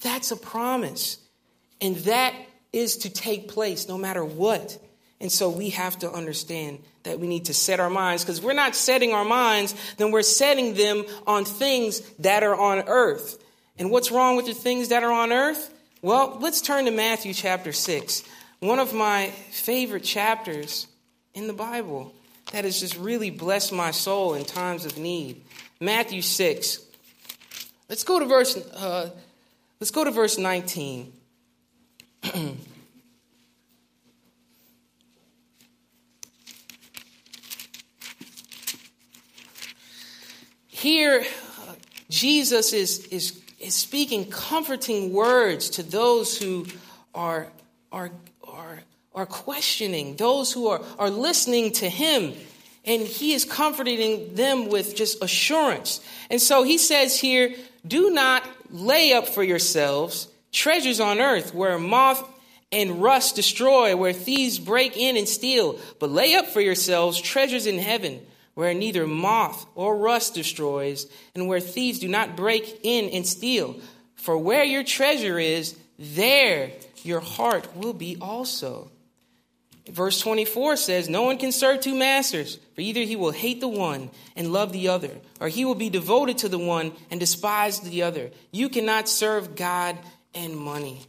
That's 0.00 0.30
a 0.30 0.36
promise. 0.36 1.18
And 1.80 1.96
that 1.96 2.34
is 2.72 2.98
to 2.98 3.10
take 3.10 3.48
place 3.48 3.88
no 3.88 3.98
matter 3.98 4.24
what. 4.24 4.78
And 5.20 5.30
so 5.32 5.48
we 5.48 5.70
have 5.70 5.98
to 6.00 6.10
understand 6.10 6.80
that 7.06 7.20
we 7.20 7.28
need 7.28 7.44
to 7.46 7.54
set 7.54 7.78
our 7.78 7.88
minds 7.88 8.24
because 8.24 8.42
we're 8.42 8.52
not 8.52 8.74
setting 8.74 9.12
our 9.12 9.24
minds, 9.24 9.74
then 9.96 10.10
we're 10.10 10.22
setting 10.22 10.74
them 10.74 11.04
on 11.26 11.44
things 11.44 12.00
that 12.18 12.42
are 12.42 12.54
on 12.54 12.82
earth. 12.88 13.42
And 13.78 13.90
what's 13.90 14.10
wrong 14.10 14.36
with 14.36 14.46
the 14.46 14.54
things 14.54 14.88
that 14.88 15.04
are 15.04 15.12
on 15.12 15.32
earth? 15.32 15.72
Well, 16.02 16.36
let's 16.40 16.60
turn 16.60 16.84
to 16.86 16.90
Matthew 16.90 17.32
chapter 17.32 17.72
6, 17.72 18.24
one 18.58 18.80
of 18.80 18.92
my 18.92 19.30
favorite 19.50 20.02
chapters 20.02 20.88
in 21.32 21.46
the 21.46 21.52
Bible 21.52 22.12
that 22.52 22.64
has 22.64 22.80
just 22.80 22.96
really 22.96 23.30
blessed 23.30 23.72
my 23.72 23.92
soul 23.92 24.34
in 24.34 24.44
times 24.44 24.84
of 24.84 24.98
need. 24.98 25.42
Matthew 25.80 26.22
6. 26.22 26.80
Let's 27.88 28.02
go 28.02 28.18
to 28.18 28.26
verse, 28.26 28.56
uh, 28.56 29.10
let's 29.78 29.92
go 29.92 30.02
to 30.02 30.10
verse 30.10 30.38
19. 30.38 31.12
Here, 40.76 41.24
Jesus 42.10 42.74
is, 42.74 43.06
is, 43.06 43.40
is 43.58 43.74
speaking 43.74 44.28
comforting 44.28 45.10
words 45.10 45.70
to 45.70 45.82
those 45.82 46.36
who 46.36 46.66
are, 47.14 47.46
are, 47.90 48.10
are, 48.46 48.80
are 49.14 49.24
questioning, 49.24 50.16
those 50.16 50.52
who 50.52 50.68
are, 50.68 50.82
are 50.98 51.08
listening 51.08 51.72
to 51.72 51.88
him. 51.88 52.34
And 52.84 53.00
he 53.00 53.32
is 53.32 53.46
comforting 53.46 54.34
them 54.34 54.68
with 54.68 54.94
just 54.94 55.24
assurance. 55.24 56.06
And 56.28 56.42
so 56.42 56.62
he 56.62 56.76
says 56.76 57.18
here, 57.18 57.54
do 57.86 58.10
not 58.10 58.46
lay 58.70 59.14
up 59.14 59.28
for 59.28 59.42
yourselves 59.42 60.28
treasures 60.52 61.00
on 61.00 61.20
earth 61.20 61.54
where 61.54 61.78
moth 61.78 62.22
and 62.70 63.00
rust 63.00 63.34
destroy, 63.34 63.96
where 63.96 64.12
thieves 64.12 64.58
break 64.58 64.94
in 64.94 65.16
and 65.16 65.26
steal, 65.26 65.80
but 66.00 66.10
lay 66.10 66.34
up 66.34 66.48
for 66.48 66.60
yourselves 66.60 67.18
treasures 67.18 67.66
in 67.66 67.78
heaven 67.78 68.20
where 68.56 68.72
neither 68.72 69.06
moth 69.06 69.66
or 69.74 69.98
rust 69.98 70.32
destroys, 70.32 71.06
and 71.34 71.46
where 71.46 71.60
thieves 71.60 71.98
do 71.98 72.08
not 72.08 72.38
break 72.38 72.80
in 72.82 73.10
and 73.10 73.26
steal. 73.26 73.78
For 74.14 74.38
where 74.38 74.64
your 74.64 74.82
treasure 74.82 75.38
is, 75.38 75.76
there 75.98 76.72
your 77.02 77.20
heart 77.20 77.76
will 77.76 77.92
be 77.92 78.16
also. 78.18 78.90
Verse 79.90 80.18
24 80.22 80.76
says, 80.76 81.06
No 81.06 81.22
one 81.22 81.36
can 81.36 81.52
serve 81.52 81.82
two 81.82 81.94
masters, 81.94 82.58
for 82.74 82.80
either 82.80 83.02
he 83.02 83.14
will 83.14 83.30
hate 83.30 83.60
the 83.60 83.68
one 83.68 84.10
and 84.34 84.54
love 84.54 84.72
the 84.72 84.88
other, 84.88 85.10
or 85.38 85.48
he 85.48 85.66
will 85.66 85.74
be 85.74 85.90
devoted 85.90 86.38
to 86.38 86.48
the 86.48 86.58
one 86.58 86.92
and 87.10 87.20
despise 87.20 87.80
the 87.80 88.04
other. 88.04 88.30
You 88.52 88.70
cannot 88.70 89.06
serve 89.06 89.54
God 89.54 89.98
and 90.34 90.56
money. 90.56 91.02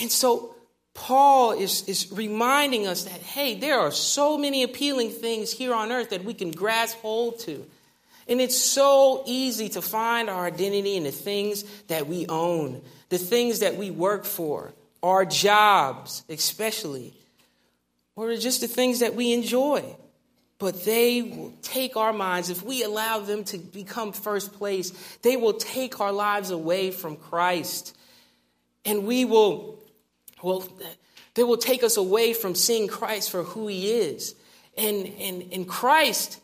And 0.00 0.08
so 0.08 0.54
Paul 0.94 1.52
is, 1.52 1.88
is 1.88 2.12
reminding 2.12 2.86
us 2.86 3.04
that, 3.04 3.20
hey, 3.20 3.54
there 3.54 3.80
are 3.80 3.90
so 3.90 4.36
many 4.36 4.62
appealing 4.62 5.10
things 5.10 5.50
here 5.50 5.74
on 5.74 5.90
earth 5.90 6.10
that 6.10 6.24
we 6.24 6.34
can 6.34 6.50
grasp 6.50 6.98
hold 6.98 7.38
to. 7.40 7.64
And 8.28 8.40
it's 8.40 8.56
so 8.56 9.24
easy 9.26 9.68
to 9.70 9.82
find 9.82 10.28
our 10.28 10.46
identity 10.46 10.96
in 10.96 11.04
the 11.04 11.10
things 11.10 11.64
that 11.88 12.06
we 12.06 12.26
own, 12.28 12.82
the 13.08 13.18
things 13.18 13.60
that 13.60 13.76
we 13.76 13.90
work 13.90 14.24
for, 14.24 14.72
our 15.02 15.24
jobs, 15.24 16.22
especially, 16.28 17.14
or 18.14 18.36
just 18.36 18.60
the 18.60 18.68
things 18.68 19.00
that 19.00 19.14
we 19.14 19.32
enjoy. 19.32 19.96
But 20.58 20.84
they 20.84 21.22
will 21.22 21.52
take 21.62 21.96
our 21.96 22.12
minds, 22.12 22.48
if 22.48 22.62
we 22.62 22.84
allow 22.84 23.18
them 23.18 23.42
to 23.44 23.58
become 23.58 24.12
first 24.12 24.52
place, 24.52 24.90
they 25.22 25.36
will 25.36 25.54
take 25.54 26.00
our 26.00 26.12
lives 26.12 26.50
away 26.50 26.92
from 26.92 27.16
Christ. 27.16 27.96
And 28.84 29.04
we 29.04 29.24
will 29.24 29.81
well, 30.42 30.66
they 31.34 31.44
will 31.44 31.56
take 31.56 31.82
us 31.82 31.96
away 31.96 32.34
from 32.34 32.54
seeing 32.54 32.88
Christ 32.88 33.30
for 33.30 33.42
who 33.42 33.68
he 33.68 33.90
is. 33.90 34.34
And, 34.76 35.12
and, 35.18 35.52
and 35.52 35.68
Christ 35.68 36.40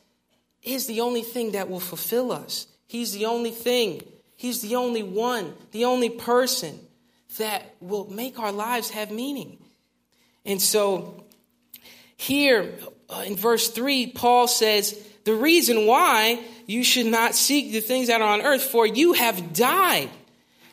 is 0.63 0.87
the 0.87 1.01
only 1.01 1.23
thing 1.23 1.53
that 1.53 1.69
will 1.69 1.81
fulfill 1.81 2.33
us. 2.33 2.67
He's 2.87 3.13
the 3.13 3.27
only 3.27 3.51
thing, 3.51 4.03
He's 4.37 4.63
the 4.63 4.77
only 4.77 5.03
one, 5.03 5.55
the 5.73 5.85
only 5.85 6.11
person 6.11 6.79
that 7.39 7.75
will 7.81 8.09
make 8.09 8.39
our 8.39 8.53
lives 8.53 8.91
have 8.91 9.11
meaning. 9.11 9.59
And 10.45 10.63
so, 10.63 11.25
here 12.17 12.73
uh, 13.11 13.25
in 13.27 13.37
verse 13.37 13.69
3, 13.69 14.13
Paul 14.13 14.47
says, 14.47 14.97
The 15.25 15.35
reason 15.35 15.87
why 15.87 16.41
you 16.67 16.85
should 16.85 17.07
not 17.07 17.35
seek 17.35 17.73
the 17.73 17.81
things 17.81 18.07
that 18.07 18.23
are 18.23 18.33
on 18.33 18.43
earth, 18.43 18.63
for 18.63 18.87
you 18.87 19.13
have 19.15 19.53
died, 19.53 20.09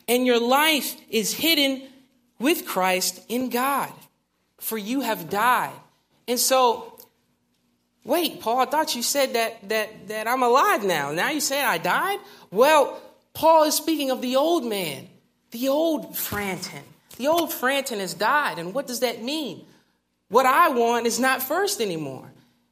and 0.08 0.26
your 0.26 0.40
life 0.40 0.96
is 1.10 1.34
hidden 1.34 1.82
with 2.40 2.66
Christ 2.66 3.22
in 3.30 3.50
God, 3.50 3.92
for 4.58 4.78
you 4.78 5.02
have 5.02 5.30
died. 5.30 5.74
And 6.28 6.40
so, 6.40 6.98
wait, 8.04 8.42
Paul, 8.42 8.60
I 8.60 8.66
thought 8.66 8.96
you 8.96 9.04
said 9.04 9.34
that, 9.34 9.70
that, 9.70 10.08
that 10.08 10.28
I'm 10.28 10.44
alive 10.44 10.84
now. 10.84 11.12
Now 11.12 11.30
you 11.30 11.42
say 11.42 11.64
I 11.64 11.78
died? 11.78 12.20
Well, 12.52 13.02
Paul 13.34 13.64
is 13.64 13.76
speaking 13.76 14.12
of 14.12 14.22
the 14.22 14.36
old 14.36 14.66
man, 14.66 15.08
the 15.52 15.70
old 15.70 16.18
Franton. 16.18 16.84
The 17.18 17.28
old 17.28 17.54
Franton 17.54 18.00
has 18.00 18.14
died. 18.14 18.60
And 18.60 18.74
what 18.74 18.88
does 18.88 19.02
that 19.02 19.24
mean? 19.24 19.66
What 20.30 20.46
I 20.46 20.70
want 20.70 21.06
is 21.06 21.20
not 21.20 21.42
first 21.42 21.80
anymore. 21.80 22.30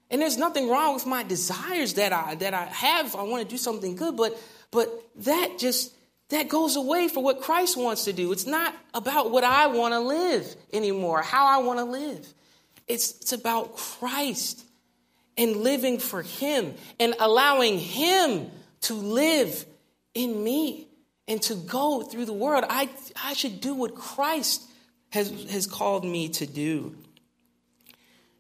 And 0.10 0.22
there's 0.22 0.38
nothing 0.38 0.70
wrong 0.70 0.94
with 0.94 1.06
my 1.06 1.24
desires 1.24 1.96
that 1.96 2.14
I 2.14 2.36
that 2.36 2.54
I 2.54 2.66
have. 2.66 3.16
I 3.16 3.24
want 3.24 3.42
to 3.44 3.50
do 3.50 3.58
something 3.58 3.96
good, 3.96 4.16
but 4.16 4.40
but 4.70 4.90
that 5.24 5.58
just 5.58 5.94
that 6.34 6.50
goes 6.50 6.76
away 6.76 7.08
for 7.08 7.24
what 7.24 7.42
Christ 7.42 7.78
wants 7.78 8.06
to 8.06 8.14
do. 8.14 8.32
It's 8.32 8.46
not 8.46 8.76
about 8.94 9.32
what 9.32 9.44
I 9.44 9.68
want 9.68 9.94
to 9.94 10.00
live 10.00 10.56
anymore, 10.72 11.22
how 11.22 11.46
I 11.46 11.64
want 11.64 11.80
to 11.80 11.86
live. 11.86 12.34
It's, 12.88 13.20
it's 13.22 13.34
about 13.34 13.76
Christ 13.76 14.64
and 15.38 15.58
living 15.58 16.00
for 16.00 16.22
Him 16.22 16.74
and 17.00 17.16
allowing 17.20 17.80
Him 17.80 18.52
to 18.82 18.94
live 18.94 19.66
in 20.14 20.44
me 20.44 20.88
and 21.28 21.42
to 21.44 21.56
go 21.56 22.02
through 22.02 22.26
the 22.26 22.34
world. 22.34 22.66
I, 22.70 22.90
I 23.24 23.34
should 23.34 23.62
do 23.62 23.74
what 23.74 23.96
Christ 23.96 24.64
has, 25.10 25.30
has 25.50 25.68
called 25.68 26.06
me 26.06 26.30
to 26.30 26.46
do. 26.46 26.96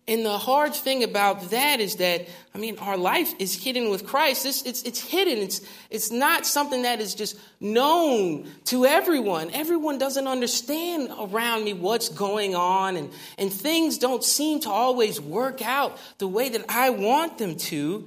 And 0.05 0.25
the 0.25 0.37
hard 0.37 0.73
thing 0.73 1.01
about 1.03 1.51
that 1.51 1.79
is 1.79 1.95
that, 1.95 2.27
I 2.53 2.57
mean, 2.57 2.77
our 2.79 2.97
life 2.97 3.33
is 3.39 3.63
hidden 3.63 3.89
with 3.89 4.05
Christ. 4.05 4.45
It's, 4.45 4.61
it's, 4.63 4.83
it's 4.83 4.99
hidden. 4.99 5.37
It's, 5.37 5.61
it's 5.89 6.11
not 6.11 6.45
something 6.45 6.81
that 6.81 6.99
is 6.99 7.15
just 7.15 7.39
known 7.61 8.51
to 8.65 8.85
everyone. 8.85 9.49
Everyone 9.51 9.97
doesn't 9.97 10.27
understand 10.27 11.09
around 11.17 11.63
me 11.63 11.71
what's 11.71 12.09
going 12.09 12.53
on, 12.53 12.97
and, 12.97 13.11
and 13.37 13.51
things 13.51 13.97
don't 13.97 14.23
seem 14.23 14.59
to 14.61 14.69
always 14.69 15.21
work 15.21 15.61
out 15.61 15.97
the 16.17 16.27
way 16.27 16.49
that 16.49 16.65
I 16.67 16.89
want 16.89 17.37
them 17.37 17.55
to 17.55 18.05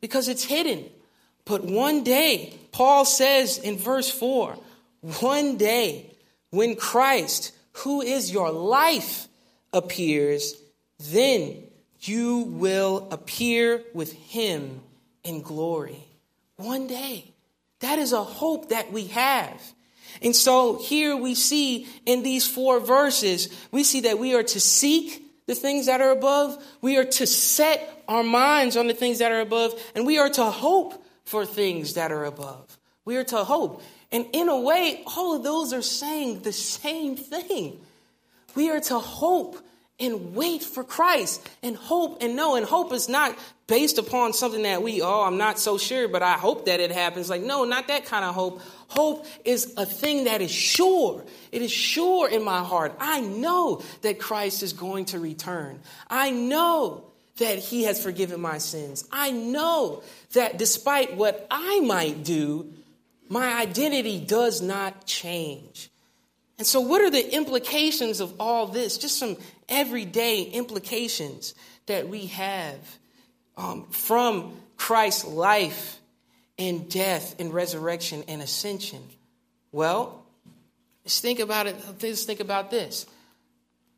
because 0.00 0.28
it's 0.28 0.44
hidden. 0.44 0.86
But 1.44 1.64
one 1.64 2.02
day, 2.02 2.54
Paul 2.72 3.04
says 3.04 3.58
in 3.58 3.76
verse 3.76 4.10
4 4.10 4.58
one 5.20 5.56
day, 5.56 6.10
when 6.50 6.74
Christ, 6.74 7.52
who 7.72 8.00
is 8.00 8.32
your 8.32 8.50
life, 8.50 9.28
appears, 9.72 10.54
then 10.98 11.62
you 12.00 12.38
will 12.38 13.08
appear 13.10 13.82
with 13.94 14.12
him 14.12 14.80
in 15.24 15.42
glory. 15.42 16.04
One 16.56 16.86
day. 16.86 17.32
That 17.80 17.98
is 17.98 18.12
a 18.12 18.22
hope 18.22 18.70
that 18.70 18.92
we 18.92 19.08
have. 19.08 19.60
And 20.22 20.34
so 20.34 20.78
here 20.78 21.16
we 21.16 21.34
see 21.34 21.86
in 22.06 22.22
these 22.22 22.48
four 22.48 22.80
verses, 22.80 23.48
we 23.70 23.84
see 23.84 24.00
that 24.02 24.18
we 24.18 24.34
are 24.34 24.42
to 24.42 24.60
seek 24.60 25.22
the 25.46 25.54
things 25.54 25.86
that 25.86 26.00
are 26.00 26.10
above, 26.10 26.56
we 26.80 26.96
are 26.96 27.04
to 27.04 27.26
set 27.26 28.02
our 28.08 28.22
minds 28.22 28.76
on 28.76 28.88
the 28.88 28.94
things 28.94 29.18
that 29.18 29.30
are 29.30 29.40
above, 29.40 29.80
and 29.94 30.06
we 30.06 30.18
are 30.18 30.30
to 30.30 30.44
hope 30.44 31.04
for 31.24 31.44
things 31.46 31.94
that 31.94 32.10
are 32.10 32.24
above. 32.24 32.78
We 33.04 33.16
are 33.16 33.24
to 33.24 33.44
hope. 33.44 33.82
And 34.10 34.26
in 34.32 34.48
a 34.48 34.58
way, 34.58 35.04
all 35.16 35.36
of 35.36 35.44
those 35.44 35.72
are 35.72 35.82
saying 35.82 36.40
the 36.40 36.52
same 36.52 37.16
thing. 37.16 37.78
We 38.54 38.70
are 38.70 38.80
to 38.80 38.98
hope 38.98 39.58
and 39.98 40.34
wait 40.34 40.62
for 40.62 40.84
Christ 40.84 41.48
and 41.62 41.76
hope 41.76 42.22
and 42.22 42.36
know. 42.36 42.56
And 42.56 42.66
hope 42.66 42.92
is 42.92 43.08
not 43.08 43.36
based 43.66 43.98
upon 43.98 44.32
something 44.32 44.62
that 44.62 44.82
we, 44.82 45.02
oh, 45.02 45.22
I'm 45.22 45.38
not 45.38 45.58
so 45.58 45.78
sure, 45.78 46.06
but 46.06 46.22
I 46.22 46.34
hope 46.34 46.66
that 46.66 46.80
it 46.80 46.92
happens. 46.92 47.30
Like, 47.30 47.42
no, 47.42 47.64
not 47.64 47.88
that 47.88 48.04
kind 48.04 48.24
of 48.24 48.34
hope. 48.34 48.60
Hope 48.88 49.26
is 49.44 49.74
a 49.76 49.86
thing 49.86 50.24
that 50.24 50.40
is 50.40 50.50
sure. 50.50 51.24
It 51.50 51.62
is 51.62 51.72
sure 51.72 52.28
in 52.28 52.44
my 52.44 52.62
heart. 52.62 52.94
I 53.00 53.20
know 53.20 53.82
that 54.02 54.20
Christ 54.20 54.62
is 54.62 54.72
going 54.72 55.06
to 55.06 55.18
return. 55.18 55.80
I 56.08 56.30
know 56.30 57.04
that 57.38 57.58
He 57.58 57.84
has 57.84 58.02
forgiven 58.02 58.40
my 58.40 58.58
sins. 58.58 59.08
I 59.10 59.30
know 59.30 60.02
that 60.32 60.58
despite 60.58 61.16
what 61.16 61.46
I 61.50 61.80
might 61.80 62.22
do, 62.22 62.72
my 63.28 63.60
identity 63.60 64.20
does 64.20 64.62
not 64.62 65.06
change. 65.06 65.90
And 66.58 66.66
so, 66.66 66.80
what 66.80 67.02
are 67.02 67.10
the 67.10 67.34
implications 67.34 68.20
of 68.20 68.34
all 68.40 68.66
this? 68.66 68.96
Just 68.96 69.18
some 69.18 69.36
everyday 69.68 70.42
implications 70.42 71.54
that 71.86 72.08
we 72.08 72.26
have 72.26 72.78
um, 73.56 73.86
from 73.90 74.56
Christ's 74.76 75.24
life 75.24 75.98
and 76.58 76.90
death 76.90 77.38
and 77.38 77.52
resurrection 77.52 78.24
and 78.28 78.40
ascension. 78.40 79.02
Well, 79.70 80.24
let's 81.04 81.20
think 81.20 81.40
about 81.40 81.66
it. 81.66 81.76
Let's 82.02 82.24
think 82.24 82.40
about 82.40 82.70
this. 82.70 83.06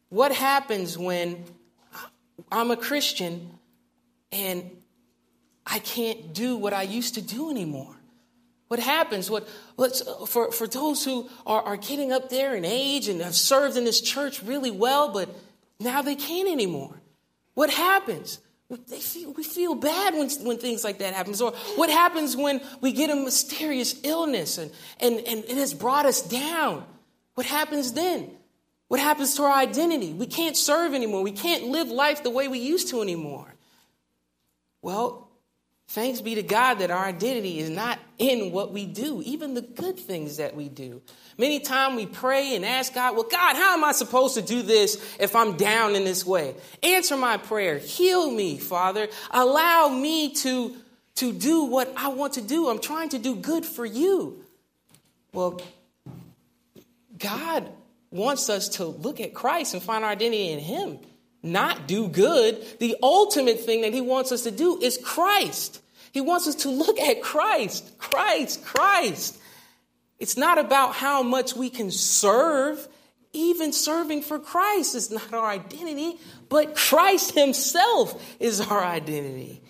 What 0.08 0.34
happens 0.34 0.98
when 0.98 1.44
I'm 2.50 2.70
a 2.70 2.76
Christian 2.76 3.50
and 4.32 4.68
I 5.66 5.78
can't 5.80 6.32
do 6.32 6.56
what 6.56 6.72
I 6.72 6.82
used 6.82 7.14
to 7.14 7.22
do 7.22 7.50
anymore? 7.50 7.97
What 8.68 8.80
happens? 8.80 9.30
What 9.30 9.48
let's 9.76 10.06
uh, 10.06 10.26
for, 10.26 10.52
for 10.52 10.66
those 10.66 11.04
who 11.04 11.28
are, 11.46 11.62
are 11.62 11.76
getting 11.76 12.12
up 12.12 12.28
there 12.28 12.54
in 12.54 12.64
age 12.64 13.08
and 13.08 13.20
have 13.20 13.34
served 13.34 13.76
in 13.76 13.84
this 13.84 14.00
church 14.00 14.42
really 14.42 14.70
well, 14.70 15.10
but 15.10 15.28
now 15.80 16.02
they 16.02 16.14
can't 16.14 16.48
anymore. 16.48 17.00
What 17.54 17.70
happens? 17.70 18.40
Feel, 19.00 19.32
we 19.32 19.42
feel 19.42 19.74
bad 19.74 20.14
when, 20.14 20.28
when 20.46 20.58
things 20.58 20.84
like 20.84 20.98
that 20.98 21.14
happens. 21.14 21.40
Or 21.40 21.52
what 21.76 21.88
happens 21.88 22.36
when 22.36 22.60
we 22.82 22.92
get 22.92 23.08
a 23.08 23.16
mysterious 23.16 23.98
illness 24.04 24.58
and, 24.58 24.70
and, 25.00 25.16
and 25.20 25.44
it 25.44 25.56
has 25.56 25.72
brought 25.72 26.04
us 26.04 26.20
down? 26.20 26.84
What 27.34 27.46
happens 27.46 27.94
then? 27.94 28.30
What 28.88 29.00
happens 29.00 29.36
to 29.36 29.44
our 29.44 29.52
identity? 29.52 30.12
We 30.12 30.26
can't 30.26 30.56
serve 30.56 30.92
anymore. 30.92 31.22
We 31.22 31.32
can't 31.32 31.64
live 31.64 31.88
life 31.88 32.22
the 32.22 32.30
way 32.30 32.48
we 32.48 32.58
used 32.58 32.88
to 32.88 33.00
anymore. 33.00 33.54
Well, 34.82 35.27
Thanks 35.88 36.20
be 36.20 36.34
to 36.34 36.42
God 36.42 36.74
that 36.80 36.90
our 36.90 37.06
identity 37.06 37.60
is 37.60 37.70
not 37.70 37.98
in 38.18 38.52
what 38.52 38.72
we 38.72 38.84
do, 38.84 39.22
even 39.24 39.54
the 39.54 39.62
good 39.62 39.98
things 39.98 40.36
that 40.36 40.54
we 40.54 40.68
do. 40.68 41.00
Many 41.38 41.60
times 41.60 41.96
we 41.96 42.04
pray 42.04 42.54
and 42.54 42.64
ask 42.64 42.92
God, 42.92 43.14
well, 43.14 43.26
God, 43.30 43.56
how 43.56 43.72
am 43.72 43.84
I 43.84 43.92
supposed 43.92 44.34
to 44.34 44.42
do 44.42 44.60
this 44.60 45.02
if 45.18 45.34
I'm 45.34 45.56
down 45.56 45.94
in 45.94 46.04
this 46.04 46.26
way? 46.26 46.54
Answer 46.82 47.16
my 47.16 47.38
prayer. 47.38 47.78
Heal 47.78 48.30
me, 48.30 48.58
Father. 48.58 49.08
Allow 49.30 49.88
me 49.88 50.34
to, 50.34 50.76
to 51.16 51.32
do 51.32 51.64
what 51.64 51.90
I 51.96 52.08
want 52.08 52.34
to 52.34 52.42
do. 52.42 52.68
I'm 52.68 52.80
trying 52.80 53.08
to 53.10 53.18
do 53.18 53.36
good 53.36 53.64
for 53.64 53.86
you. 53.86 54.44
Well, 55.32 55.58
God 57.18 57.66
wants 58.10 58.50
us 58.50 58.68
to 58.70 58.84
look 58.84 59.20
at 59.20 59.32
Christ 59.32 59.72
and 59.72 59.82
find 59.82 60.04
our 60.04 60.10
identity 60.10 60.50
in 60.50 60.58
Him 60.58 60.98
not 61.42 61.86
do 61.86 62.08
good. 62.08 62.64
The 62.80 62.96
ultimate 63.02 63.60
thing 63.60 63.82
that 63.82 63.94
he 63.94 64.00
wants 64.00 64.32
us 64.32 64.42
to 64.42 64.50
do 64.50 64.80
is 64.80 64.98
Christ. 65.02 65.80
He 66.12 66.20
wants 66.20 66.48
us 66.48 66.56
to 66.56 66.70
look 66.70 66.98
at 66.98 67.22
Christ, 67.22 67.98
Christ, 67.98 68.64
Christ. 68.64 69.38
It's 70.18 70.36
not 70.36 70.58
about 70.58 70.94
how 70.94 71.22
much 71.22 71.54
we 71.54 71.70
can 71.70 71.90
serve. 71.90 72.86
Even 73.32 73.72
serving 73.72 74.22
for 74.22 74.38
Christ 74.38 74.94
is 74.94 75.10
not 75.10 75.32
our 75.32 75.46
identity, 75.46 76.18
but 76.48 76.74
Christ 76.74 77.34
Himself 77.34 78.20
is 78.40 78.60
our 78.60 78.82
identity. 78.82 79.62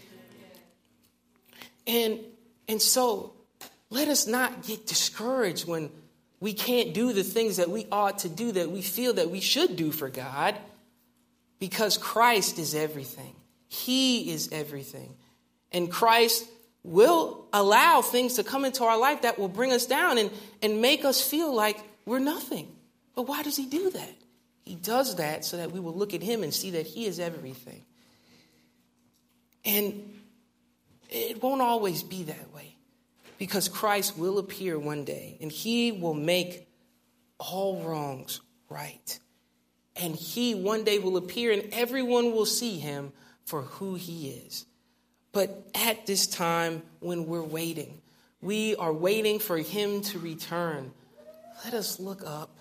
And, 1.86 2.20
and 2.68 2.80
so 2.80 3.34
let 3.90 4.08
us 4.08 4.26
not 4.26 4.62
get 4.62 4.86
discouraged 4.86 5.66
when 5.66 5.90
we 6.40 6.52
can't 6.52 6.94
do 6.94 7.12
the 7.12 7.24
things 7.24 7.56
that 7.56 7.68
we 7.68 7.86
ought 7.90 8.18
to 8.18 8.28
do, 8.28 8.52
that 8.52 8.70
we 8.70 8.80
feel 8.80 9.14
that 9.14 9.30
we 9.30 9.40
should 9.40 9.74
do 9.76 9.90
for 9.90 10.08
God 10.08 10.54
because 11.58 11.98
Christ 11.98 12.58
is 12.58 12.74
everything. 12.74 13.34
He 13.68 14.30
is 14.30 14.48
everything. 14.52 15.14
And 15.72 15.90
Christ 15.90 16.46
will 16.82 17.46
allow 17.52 18.00
things 18.02 18.34
to 18.34 18.44
come 18.44 18.64
into 18.64 18.84
our 18.84 18.98
life 18.98 19.22
that 19.22 19.38
will 19.38 19.48
bring 19.48 19.72
us 19.72 19.86
down 19.86 20.18
and, 20.18 20.30
and 20.62 20.80
make 20.80 21.04
us 21.04 21.20
feel 21.20 21.54
like 21.54 21.78
we're 22.06 22.18
nothing. 22.18 22.68
But 23.14 23.22
why 23.22 23.42
does 23.42 23.56
He 23.56 23.66
do 23.66 23.90
that? 23.90 24.14
He 24.64 24.74
does 24.74 25.16
that 25.16 25.44
so 25.44 25.56
that 25.56 25.72
we 25.72 25.80
will 25.80 25.94
look 25.94 26.14
at 26.14 26.22
Him 26.22 26.42
and 26.42 26.52
see 26.52 26.70
that 26.72 26.86
He 26.86 27.06
is 27.06 27.18
everything. 27.18 27.84
And 29.64 30.14
it 31.10 31.42
won't 31.42 31.60
always 31.60 32.02
be 32.02 32.24
that 32.24 32.54
way 32.54 32.76
because 33.38 33.68
Christ 33.68 34.16
will 34.16 34.38
appear 34.38 34.78
one 34.78 35.04
day 35.04 35.36
and 35.40 35.50
He 35.50 35.92
will 35.92 36.14
make 36.14 36.68
all 37.38 37.82
wrongs 37.82 38.40
right 38.68 39.18
and 39.98 40.14
he 40.14 40.54
one 40.54 40.84
day 40.84 40.98
will 40.98 41.16
appear 41.16 41.52
and 41.52 41.68
everyone 41.72 42.32
will 42.32 42.46
see 42.46 42.78
him 42.78 43.12
for 43.44 43.62
who 43.62 43.94
he 43.94 44.30
is. 44.30 44.64
But 45.32 45.68
at 45.74 46.06
this 46.06 46.26
time, 46.26 46.82
when 47.00 47.26
we're 47.26 47.42
waiting, 47.42 48.00
we 48.40 48.76
are 48.76 48.92
waiting 48.92 49.38
for 49.38 49.58
him 49.58 50.00
to 50.02 50.18
return. 50.18 50.92
Let 51.64 51.74
us 51.74 51.98
look 51.98 52.22
up 52.24 52.56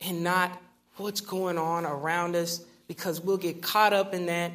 and 0.00 0.22
not 0.22 0.60
what's 0.96 1.20
going 1.20 1.58
on 1.58 1.86
around 1.86 2.36
us 2.36 2.64
because 2.86 3.20
we'll 3.20 3.38
get 3.38 3.62
caught 3.62 3.92
up 3.92 4.12
in 4.12 4.26
that 4.26 4.52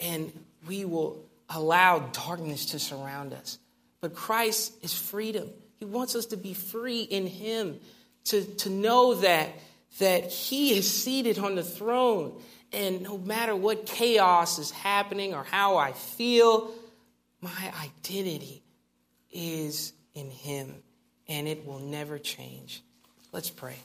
and 0.00 0.32
we 0.66 0.84
will 0.84 1.24
allow 1.48 1.98
darkness 1.98 2.66
to 2.66 2.78
surround 2.78 3.32
us. 3.32 3.58
But 4.00 4.14
Christ 4.14 4.72
is 4.82 4.92
freedom. 4.92 5.48
He 5.78 5.84
wants 5.84 6.14
us 6.14 6.26
to 6.26 6.36
be 6.36 6.54
free 6.54 7.02
in 7.02 7.26
him, 7.26 7.78
to, 8.26 8.44
to 8.44 8.70
know 8.70 9.14
that 9.14 9.50
that 9.98 10.30
he 10.30 10.76
is 10.76 10.90
seated 10.90 11.38
on 11.38 11.54
the 11.54 11.62
throne. 11.62 12.40
And 12.72 13.02
no 13.02 13.18
matter 13.18 13.56
what 13.56 13.86
chaos 13.86 14.58
is 14.58 14.70
happening 14.70 15.34
or 15.34 15.42
how 15.42 15.76
I 15.76 15.92
feel, 15.92 16.72
my 17.40 17.72
identity 17.82 18.62
is 19.30 19.92
in 20.14 20.30
him 20.30 20.82
and 21.28 21.48
it 21.48 21.66
will 21.66 21.80
never 21.80 22.18
change. 22.18 22.82
Let's 23.32 23.50
pray. 23.50 23.76